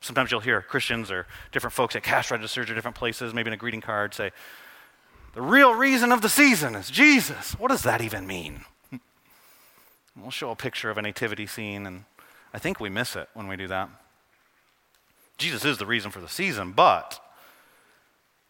Sometimes 0.00 0.30
you'll 0.30 0.40
hear 0.40 0.60
Christians 0.62 1.10
or 1.10 1.26
different 1.52 1.74
folks 1.74 1.96
at 1.96 2.02
cash 2.02 2.30
registers 2.30 2.70
or 2.70 2.74
different 2.74 2.96
places, 2.96 3.34
maybe 3.34 3.48
in 3.48 3.54
a 3.54 3.56
greeting 3.56 3.80
card, 3.80 4.14
say, 4.14 4.30
the 5.34 5.42
real 5.42 5.74
reason 5.74 6.12
of 6.12 6.22
the 6.22 6.28
season 6.28 6.74
is 6.74 6.90
Jesus. 6.90 7.52
What 7.58 7.68
does 7.68 7.82
that 7.82 8.00
even 8.00 8.26
mean? 8.26 8.64
we'll 10.16 10.30
show 10.30 10.50
a 10.50 10.56
picture 10.56 10.90
of 10.90 10.96
a 10.96 11.02
nativity 11.02 11.46
scene, 11.46 11.86
and 11.86 12.04
I 12.54 12.58
think 12.58 12.80
we 12.80 12.88
miss 12.88 13.16
it 13.16 13.28
when 13.34 13.46
we 13.46 13.56
do 13.56 13.68
that. 13.68 13.90
Jesus 15.36 15.64
is 15.64 15.76
the 15.76 15.84
reason 15.84 16.10
for 16.10 16.20
the 16.20 16.28
season, 16.28 16.72
but 16.72 17.20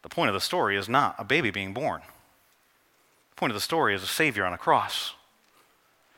the 0.03 0.09
point 0.09 0.29
of 0.29 0.35
the 0.35 0.41
story 0.41 0.77
is 0.77 0.89
not 0.89 1.17
a 1.19 1.25
baby 1.25 1.51
being 1.51 1.75
born. 1.75 2.03
The 3.31 3.37
point 3.37 3.51
of 3.51 3.57
the 3.57 3.61
story 3.61 3.93
is 3.95 4.05
a 4.05 4.07
Savior 4.07 4.45
on 4.45 4.53
a 4.53 4.59
cross 4.59 5.16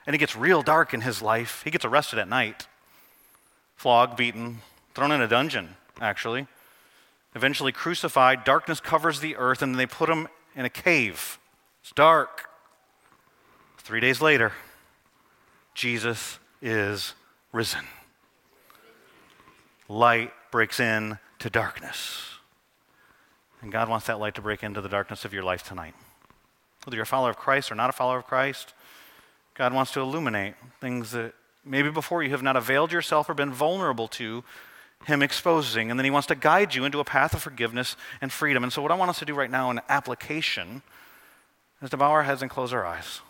and 0.09 0.15
it 0.15 0.19
gets 0.19 0.35
real 0.35 0.63
dark 0.63 0.95
in 0.95 1.03
his 1.03 1.21
life. 1.21 1.61
He 1.65 1.71
gets 1.71 1.85
arrested 1.85 2.19
at 2.19 2.29
night, 2.29 2.67
flogged, 3.77 4.17
beaten, 4.17 4.61
thrown 4.95 5.13
in 5.13 5.21
a 5.21 5.29
dungeon, 5.29 5.77
actually. 6.01 6.47
Eventually 7.35 7.73
crucified. 7.73 8.43
Darkness 8.43 8.81
covers 8.81 9.21
the 9.21 9.37
earth, 9.37 9.61
and 9.61 9.79
they 9.79 9.85
put 9.85 10.09
him 10.09 10.27
in 10.57 10.65
a 10.65 10.71
cave. 10.71 11.39
It's 11.83 11.93
dark. 11.93 12.49
Three 13.77 14.01
days 14.01 14.23
later, 14.23 14.53
Jesus 15.75 16.39
is 16.63 17.13
risen. 17.53 17.85
Light 19.91 20.33
breaks 20.51 20.81
in 20.81 21.19
to 21.41 21.51
darkness. 21.51 22.23
And 23.61 23.71
God 23.71 23.91
wants 23.91 24.07
that 24.07 24.19
light 24.19 24.37
to 24.37 24.41
break 24.41 24.63
into 24.63 24.81
the 24.81 24.89
darkness 24.89 25.27
of 25.27 25.35
your 25.35 25.43
life 25.43 25.65
tonight. 25.65 25.95
Whether 26.87 26.97
you're 26.97 27.03
a 27.03 27.07
follower 27.07 27.29
of 27.29 27.37
Christ 27.37 27.71
or 27.71 27.75
not 27.75 27.91
a 27.91 27.93
follower 27.93 28.17
of 28.17 28.27
Christ, 28.27 28.73
God 29.59 29.75
wants 29.75 29.91
to 29.93 30.01
illuminate 30.01 30.55
things 30.81 31.11
that 31.11 31.35
maybe 31.65 31.91
before 31.91 32.23
you 32.23 32.31
have 32.31 32.45
not 32.45 32.57
availed 32.57 32.93
yourself 32.93 33.29
or 33.29 33.35
been 33.35 33.53
vulnerable 33.53 34.07
to 34.07 34.45
Him 35.05 35.21
exposing. 35.21 35.91
And 35.91 35.99
then 35.99 36.05
He 36.05 36.13
wants 36.13 36.29
to 36.29 36.37
guide 36.37 36.77
you 36.77 36.85
into 36.85 37.01
a 37.01 37.05
path 37.05 37.35
of 37.35 37.43
forgiveness 37.43 37.97
and 38.21 38.33
freedom. 38.33 38.63
And 38.63 38.73
so, 38.73 38.81
what 38.81 38.93
I 38.93 38.95
want 38.95 39.11
us 39.11 39.19
to 39.19 39.25
do 39.25 39.35
right 39.35 39.51
now 39.51 39.73
in 39.73 39.81
application 39.89 40.83
is 41.83 41.91
to 41.91 41.97
bow 41.97 42.13
our 42.13 42.23
heads 42.23 42.41
and 42.41 42.49
close 42.49 42.73
our 42.73 42.87
eyes. 42.87 43.21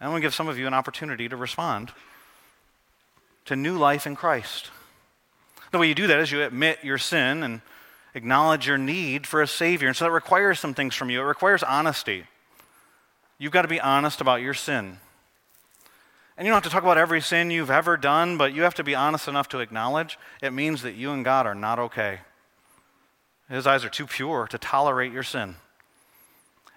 And 0.00 0.08
I'm 0.08 0.12
going 0.12 0.22
to 0.22 0.26
give 0.26 0.34
some 0.34 0.48
of 0.48 0.58
you 0.58 0.66
an 0.66 0.74
opportunity 0.74 1.28
to 1.28 1.36
respond 1.36 1.92
to 3.44 3.54
new 3.54 3.78
life 3.78 4.08
in 4.08 4.16
Christ. 4.16 4.70
The 5.70 5.78
way 5.78 5.86
you 5.86 5.94
do 5.94 6.08
that 6.08 6.18
is 6.18 6.32
you 6.32 6.42
admit 6.42 6.80
your 6.82 6.98
sin 6.98 7.44
and 7.44 7.60
acknowledge 8.14 8.66
your 8.66 8.76
need 8.76 9.24
for 9.24 9.40
a 9.40 9.46
Savior. 9.46 9.86
And 9.86 9.96
so 9.96 10.04
that 10.04 10.10
requires 10.10 10.58
some 10.58 10.74
things 10.74 10.96
from 10.96 11.10
you. 11.10 11.20
It 11.20 11.24
requires 11.24 11.62
honesty. 11.62 12.24
You've 13.38 13.52
got 13.52 13.62
to 13.62 13.68
be 13.68 13.80
honest 13.80 14.20
about 14.20 14.42
your 14.42 14.54
sin. 14.54 14.98
And 16.36 16.46
you 16.46 16.50
don't 16.50 16.62
have 16.62 16.70
to 16.70 16.70
talk 16.70 16.82
about 16.82 16.98
every 16.98 17.20
sin 17.20 17.50
you've 17.50 17.70
ever 17.70 17.96
done, 17.96 18.36
but 18.38 18.54
you 18.54 18.62
have 18.62 18.74
to 18.74 18.84
be 18.84 18.94
honest 18.94 19.28
enough 19.28 19.48
to 19.50 19.60
acknowledge 19.60 20.18
it 20.40 20.52
means 20.52 20.82
that 20.82 20.94
you 20.94 21.12
and 21.12 21.24
God 21.24 21.46
are 21.46 21.54
not 21.54 21.78
okay. 21.78 22.20
His 23.48 23.66
eyes 23.66 23.84
are 23.84 23.90
too 23.90 24.06
pure 24.06 24.46
to 24.46 24.56
tolerate 24.56 25.12
your 25.12 25.22
sin. 25.22 25.56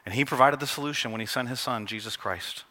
And 0.05 0.13
He 0.13 0.25
provided 0.25 0.59
the 0.59 0.67
solution 0.67 1.11
when 1.11 1.21
He 1.21 1.27
sent 1.27 1.49
His 1.49 1.59
Son, 1.59 1.85
Jesus 1.85 2.17
Christ. 2.17 2.65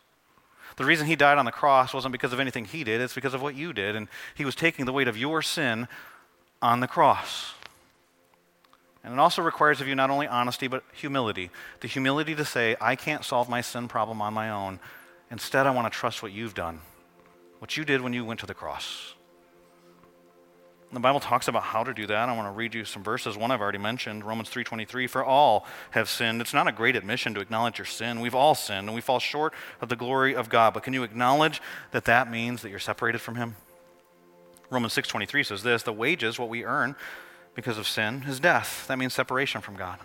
The 0.76 0.84
reason 0.84 1.06
He 1.06 1.16
died 1.16 1.38
on 1.38 1.46
the 1.46 1.52
cross 1.52 1.94
wasn't 1.94 2.12
because 2.12 2.32
of 2.32 2.40
anything 2.40 2.66
He 2.66 2.84
did, 2.84 3.00
it's 3.00 3.14
because 3.14 3.34
of 3.34 3.42
what 3.42 3.54
you 3.54 3.72
did. 3.72 3.96
And 3.96 4.08
He 4.34 4.44
was 4.44 4.54
taking 4.54 4.84
the 4.84 4.92
weight 4.92 5.08
of 5.08 5.16
your 5.16 5.40
sin 5.40 5.88
on 6.60 6.80
the 6.80 6.86
cross. 6.86 7.54
And 9.02 9.12
it 9.12 9.18
also 9.18 9.42
requires 9.42 9.80
of 9.80 9.88
you 9.88 9.94
not 9.94 10.10
only 10.10 10.26
honesty, 10.26 10.66
but 10.66 10.82
humility. 10.92 11.50
The 11.80 11.88
humility 11.88 12.34
to 12.34 12.44
say, 12.44 12.76
I 12.80 12.96
can't 12.96 13.24
solve 13.24 13.48
my 13.48 13.60
sin 13.60 13.88
problem 13.88 14.22
on 14.22 14.32
my 14.32 14.50
own. 14.50 14.80
Instead, 15.34 15.66
I 15.66 15.70
want 15.72 15.92
to 15.92 15.98
trust 15.98 16.22
what 16.22 16.30
you've 16.30 16.54
done, 16.54 16.78
what 17.58 17.76
you 17.76 17.84
did 17.84 18.00
when 18.00 18.12
you 18.12 18.24
went 18.24 18.38
to 18.38 18.46
the 18.46 18.54
cross. 18.54 19.14
The 20.92 21.00
Bible 21.00 21.18
talks 21.18 21.48
about 21.48 21.64
how 21.64 21.82
to 21.82 21.92
do 21.92 22.06
that. 22.06 22.28
I 22.28 22.36
want 22.36 22.46
to 22.46 22.52
read 22.52 22.72
you 22.72 22.84
some 22.84 23.02
verses. 23.02 23.36
One 23.36 23.50
I've 23.50 23.60
already 23.60 23.78
mentioned, 23.78 24.24
Romans 24.24 24.48
3:23, 24.48 25.10
for 25.10 25.24
all 25.24 25.66
have 25.90 26.08
sinned. 26.08 26.40
It's 26.40 26.54
not 26.54 26.68
a 26.68 26.72
great 26.72 26.94
admission 26.94 27.34
to 27.34 27.40
acknowledge 27.40 27.78
your 27.78 27.84
sin. 27.84 28.20
We've 28.20 28.34
all 28.36 28.54
sinned 28.54 28.86
and 28.86 28.94
we 28.94 29.00
fall 29.00 29.18
short 29.18 29.54
of 29.80 29.88
the 29.88 29.96
glory 29.96 30.36
of 30.36 30.48
God. 30.48 30.72
But 30.72 30.84
can 30.84 30.94
you 30.94 31.02
acknowledge 31.02 31.60
that 31.90 32.04
that 32.04 32.30
means 32.30 32.62
that 32.62 32.70
you're 32.70 32.78
separated 32.78 33.20
from 33.20 33.34
him? 33.34 33.56
Romans 34.70 34.94
6:23 34.94 35.44
says 35.44 35.64
this, 35.64 35.82
the 35.82 35.92
wages 35.92 36.38
what 36.38 36.48
we 36.48 36.64
earn 36.64 36.94
because 37.56 37.76
of 37.76 37.88
sin 37.88 38.24
is 38.28 38.38
death. 38.38 38.86
That 38.86 38.98
means 38.98 39.14
separation 39.14 39.62
from 39.62 39.74
God. 39.74 39.98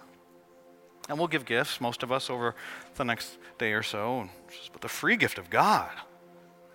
And 1.09 1.17
we'll 1.17 1.27
give 1.27 1.43
gifts, 1.43 1.81
most 1.81 2.03
of 2.03 2.11
us, 2.11 2.29
over 2.29 2.55
the 2.95 3.03
next 3.03 3.37
day 3.57 3.73
or 3.73 3.81
so. 3.83 4.29
But 4.71 4.81
the 4.81 4.87
free 4.87 5.17
gift 5.17 5.39
of 5.39 5.49
God 5.49 5.89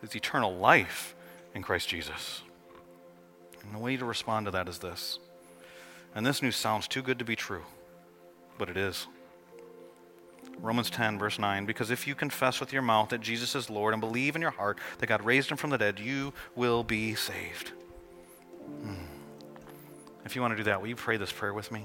is 0.03 0.15
eternal 0.15 0.55
life 0.55 1.15
in 1.55 1.63
Christ 1.63 1.89
Jesus. 1.89 2.43
And 3.63 3.73
the 3.73 3.79
way 3.79 3.97
to 3.97 4.05
respond 4.05 4.47
to 4.47 4.51
that 4.51 4.69
is 4.69 4.79
this. 4.79 5.21
And 6.15 6.27
this 6.27 6.43
news 6.43 6.57
sounds 6.57 6.89
too 6.89 7.01
good 7.01 7.19
to 7.21 7.25
be 7.25 7.37
true, 7.37 7.63
but 8.59 8.69
it 8.69 8.77
is. 8.77 9.07
Romans 10.61 10.91
10, 10.91 11.19
verse 11.19 11.39
9, 11.39 11.65
because 11.65 11.91
if 11.91 12.07
you 12.07 12.15
confess 12.15 12.61
with 12.61 12.73
your 12.73 12.83
mouth 12.83 13.09
that 13.09 13.21
Jesus 13.21 13.55
is 13.55 13.71
Lord 13.71 13.95
and 13.95 14.01
believe 14.01 14.37
in 14.37 14.43
your 14.43 14.53
heart 14.53 14.79
that 14.99 15.07
God 15.07 15.25
raised 15.25 15.51
him 15.51 15.57
from 15.57 15.71
the 15.71 15.79
dead, 15.79 15.99
you 15.99 16.33
will 16.55 16.85
be 16.85 17.15
saved. 17.15 17.73
Hmm. 18.83 18.95
If 20.25 20.37
you 20.37 20.43
want 20.43 20.53
to 20.53 20.57
do 20.57 20.65
that, 20.65 20.81
will 20.81 20.89
you 20.89 20.97
pray 20.97 21.17
this 21.17 21.33
prayer 21.33 21.53
with 21.55 21.73
me? 21.73 21.85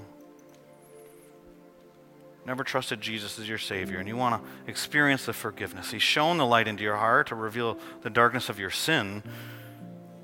Never 2.46 2.64
trusted 2.64 3.00
Jesus 3.00 3.38
as 3.38 3.48
your 3.48 3.58
Savior 3.58 3.98
and 3.98 4.08
you 4.08 4.16
want 4.16 4.42
to 4.42 4.70
experience 4.70 5.26
the 5.26 5.32
forgiveness, 5.32 5.90
He's 5.90 6.02
shown 6.02 6.38
the 6.38 6.46
light 6.46 6.68
into 6.68 6.82
your 6.82 6.96
heart 6.96 7.28
to 7.28 7.34
reveal 7.34 7.78
the 8.02 8.10
darkness 8.10 8.48
of 8.48 8.58
your 8.58 8.70
sin, 8.70 9.22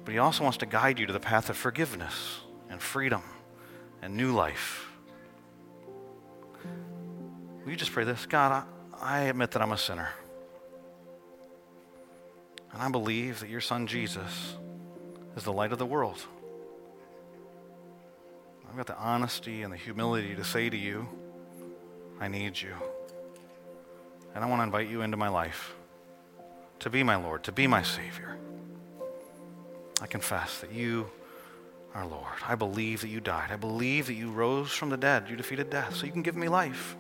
but 0.05 0.13
He 0.13 0.19
also 0.19 0.43
wants 0.43 0.59
to 0.59 0.67
guide 0.67 0.99
you 0.99 1.07
to 1.07 1.13
the 1.13 1.21
path 1.21 1.51
of 1.51 1.57
forgiveness 1.57 2.41
and 2.71 2.81
freedom 2.81 3.23
and 4.03 4.17
new 4.17 4.33
life. 4.33 4.87
Will 7.65 7.71
you 7.71 7.77
just 7.77 7.93
pray 7.93 8.05
this? 8.05 8.27
God, 8.27 8.65
I, 9.01 9.19
I 9.19 9.21
admit 9.23 9.51
that 9.53 9.63
I'm 9.63 9.73
a 9.73 9.79
sinner. 9.79 10.11
And 12.73 12.83
I 12.83 12.89
believe 12.91 13.41
that 13.41 13.49
your 13.49 13.61
Son 13.61 13.87
Jesus 13.87 14.55
is 15.37 15.45
the 15.45 15.53
light 15.53 15.73
of 15.73 15.79
the 15.79 15.87
world. 15.87 16.23
I've 18.69 18.77
got 18.77 18.87
the 18.87 18.99
honesty 18.99 19.63
and 19.63 19.73
the 19.73 19.77
humility 19.77 20.35
to 20.37 20.45
say 20.45 20.69
to 20.69 20.77
you, 20.77 21.09
I 22.21 22.29
need 22.29 22.61
you. 22.61 22.75
And 24.35 24.45
I 24.45 24.49
want 24.49 24.61
to 24.61 24.65
invite 24.65 24.89
you 24.89 25.03
into 25.03 25.17
my 25.17 25.29
life 25.29 25.75
to 26.81 26.91
be 26.91 27.03
my 27.03 27.17
Lord, 27.17 27.45
to 27.45 27.53
be 27.53 27.67
my 27.67 27.83
Savior. 27.83 28.37
I 30.01 30.07
confess 30.07 30.59
that 30.61 30.73
you 30.73 31.11
are 31.95 32.07
Lord. 32.07 32.27
I 32.47 32.55
believe 32.55 33.01
that 33.01 33.09
you 33.09 33.21
died. 33.21 33.51
I 33.51 33.57
believe 33.57 34.07
that 34.07 34.15
you 34.15 34.31
rose 34.31 34.71
from 34.73 34.91
the 34.91 34.97
dead. 34.97 35.29
You 35.31 35.37
defeated 35.37 35.71
death, 35.71 35.97
so 35.97 36.05
you 36.05 36.13
can 36.13 36.23
give 36.23 36.37
me 36.37 36.49
life. 36.49 36.97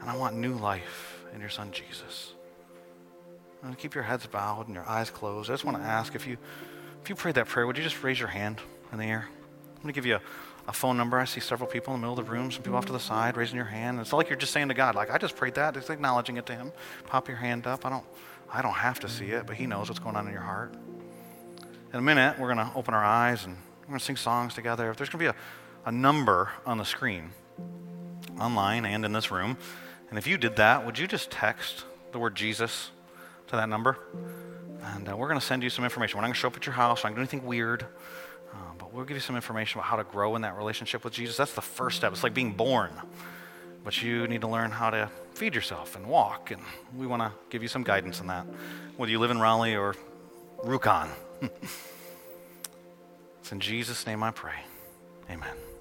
And 0.00 0.08
I 0.08 0.16
want 0.16 0.36
new 0.36 0.54
life 0.54 1.22
in 1.34 1.40
your 1.40 1.50
Son 1.50 1.70
Jesus. 1.70 2.32
And 3.62 3.76
keep 3.76 3.94
your 3.94 4.04
heads 4.04 4.26
bowed 4.26 4.66
and 4.66 4.74
your 4.74 4.88
eyes 4.88 5.10
closed. 5.10 5.50
I 5.50 5.54
just 5.54 5.64
want 5.64 5.76
to 5.76 5.82
ask 5.82 6.14
if 6.14 6.26
you 6.26 6.38
if 7.02 7.10
you 7.10 7.14
prayed 7.14 7.36
that 7.36 7.46
prayer, 7.46 7.66
would 7.66 7.76
you 7.76 7.84
just 7.84 8.02
raise 8.02 8.18
your 8.18 8.28
hand 8.28 8.60
in 8.90 8.98
the 8.98 9.04
air? 9.04 9.28
I'm 9.28 9.82
going 9.82 9.86
to 9.86 9.92
give 9.92 10.06
you 10.06 10.16
a 10.16 10.20
a 10.68 10.72
phone 10.72 10.96
number. 10.96 11.18
I 11.18 11.24
see 11.24 11.40
several 11.40 11.68
people 11.68 11.94
in 11.94 12.00
the 12.00 12.06
middle 12.06 12.18
of 12.18 12.26
the 12.26 12.30
room, 12.30 12.50
some 12.50 12.62
people 12.62 12.76
off 12.76 12.86
to 12.86 12.92
the 12.92 13.00
side 13.00 13.36
raising 13.36 13.56
your 13.56 13.66
hand. 13.66 14.00
It's 14.00 14.10
not 14.10 14.18
like 14.18 14.28
you're 14.28 14.38
just 14.38 14.52
saying 14.52 14.68
to 14.68 14.74
God, 14.74 14.94
like, 14.94 15.10
I 15.10 15.18
just 15.18 15.36
prayed 15.36 15.54
that, 15.54 15.76
It's 15.76 15.90
acknowledging 15.90 16.36
it 16.36 16.46
to 16.46 16.54
Him. 16.54 16.72
Pop 17.06 17.28
your 17.28 17.36
hand 17.36 17.66
up. 17.66 17.86
I 17.86 17.90
don't, 17.90 18.04
I 18.52 18.62
don't 18.62 18.72
have 18.72 19.00
to 19.00 19.08
see 19.08 19.26
it, 19.26 19.46
but 19.46 19.56
He 19.56 19.66
knows 19.66 19.88
what's 19.88 20.00
going 20.00 20.16
on 20.16 20.26
in 20.26 20.32
your 20.32 20.42
heart. 20.42 20.74
In 21.92 21.98
a 21.98 22.02
minute, 22.02 22.38
we're 22.38 22.52
going 22.52 22.66
to 22.66 22.72
open 22.74 22.94
our 22.94 23.04
eyes 23.04 23.44
and 23.44 23.56
we're 23.82 23.88
going 23.88 23.98
to 23.98 24.04
sing 24.04 24.16
songs 24.16 24.54
together. 24.54 24.90
If 24.90 24.96
there's 24.96 25.08
going 25.08 25.24
to 25.24 25.32
be 25.32 25.38
a, 25.38 25.88
a 25.88 25.92
number 25.92 26.50
on 26.66 26.78
the 26.78 26.84
screen, 26.84 27.30
online 28.40 28.84
and 28.84 29.04
in 29.04 29.12
this 29.12 29.30
room, 29.30 29.56
and 30.10 30.18
if 30.18 30.26
you 30.26 30.36
did 30.36 30.56
that, 30.56 30.84
would 30.84 30.98
you 30.98 31.06
just 31.06 31.30
text 31.30 31.84
the 32.12 32.18
word 32.18 32.34
Jesus 32.34 32.90
to 33.48 33.56
that 33.56 33.68
number? 33.68 33.98
And 34.82 35.08
uh, 35.08 35.16
we're 35.16 35.28
going 35.28 35.40
to 35.40 35.46
send 35.46 35.62
you 35.62 35.70
some 35.70 35.84
information. 35.84 36.16
We're 36.16 36.22
not 36.22 36.28
going 36.28 36.34
to 36.34 36.40
show 36.40 36.48
up 36.48 36.56
at 36.56 36.66
your 36.66 36.74
house. 36.74 37.02
We're 37.02 37.10
not 37.10 37.16
going 37.16 37.26
to 37.26 37.30
do 37.30 37.36
anything 37.36 37.48
weird 37.48 37.86
we'll 38.96 39.04
give 39.04 39.16
you 39.16 39.20
some 39.20 39.36
information 39.36 39.78
about 39.78 39.88
how 39.88 39.96
to 39.96 40.04
grow 40.04 40.34
in 40.36 40.42
that 40.42 40.56
relationship 40.56 41.04
with 41.04 41.12
Jesus. 41.12 41.36
That's 41.36 41.52
the 41.52 41.60
first 41.60 41.98
step. 41.98 42.12
It's 42.12 42.22
like 42.22 42.32
being 42.32 42.52
born. 42.52 42.90
But 43.84 44.02
you 44.02 44.26
need 44.26 44.40
to 44.40 44.48
learn 44.48 44.70
how 44.70 44.88
to 44.90 45.10
feed 45.34 45.54
yourself 45.54 45.96
and 45.96 46.06
walk. 46.06 46.50
And 46.50 46.62
we 46.96 47.06
want 47.06 47.20
to 47.20 47.30
give 47.50 47.62
you 47.62 47.68
some 47.68 47.82
guidance 47.82 48.20
in 48.20 48.26
that, 48.28 48.46
whether 48.96 49.12
you 49.12 49.18
live 49.18 49.30
in 49.30 49.38
Raleigh 49.38 49.76
or 49.76 49.94
Rjukan. 50.64 51.08
it's 53.40 53.52
in 53.52 53.60
Jesus' 53.60 54.06
name 54.06 54.22
I 54.22 54.30
pray. 54.30 54.60
Amen. 55.30 55.75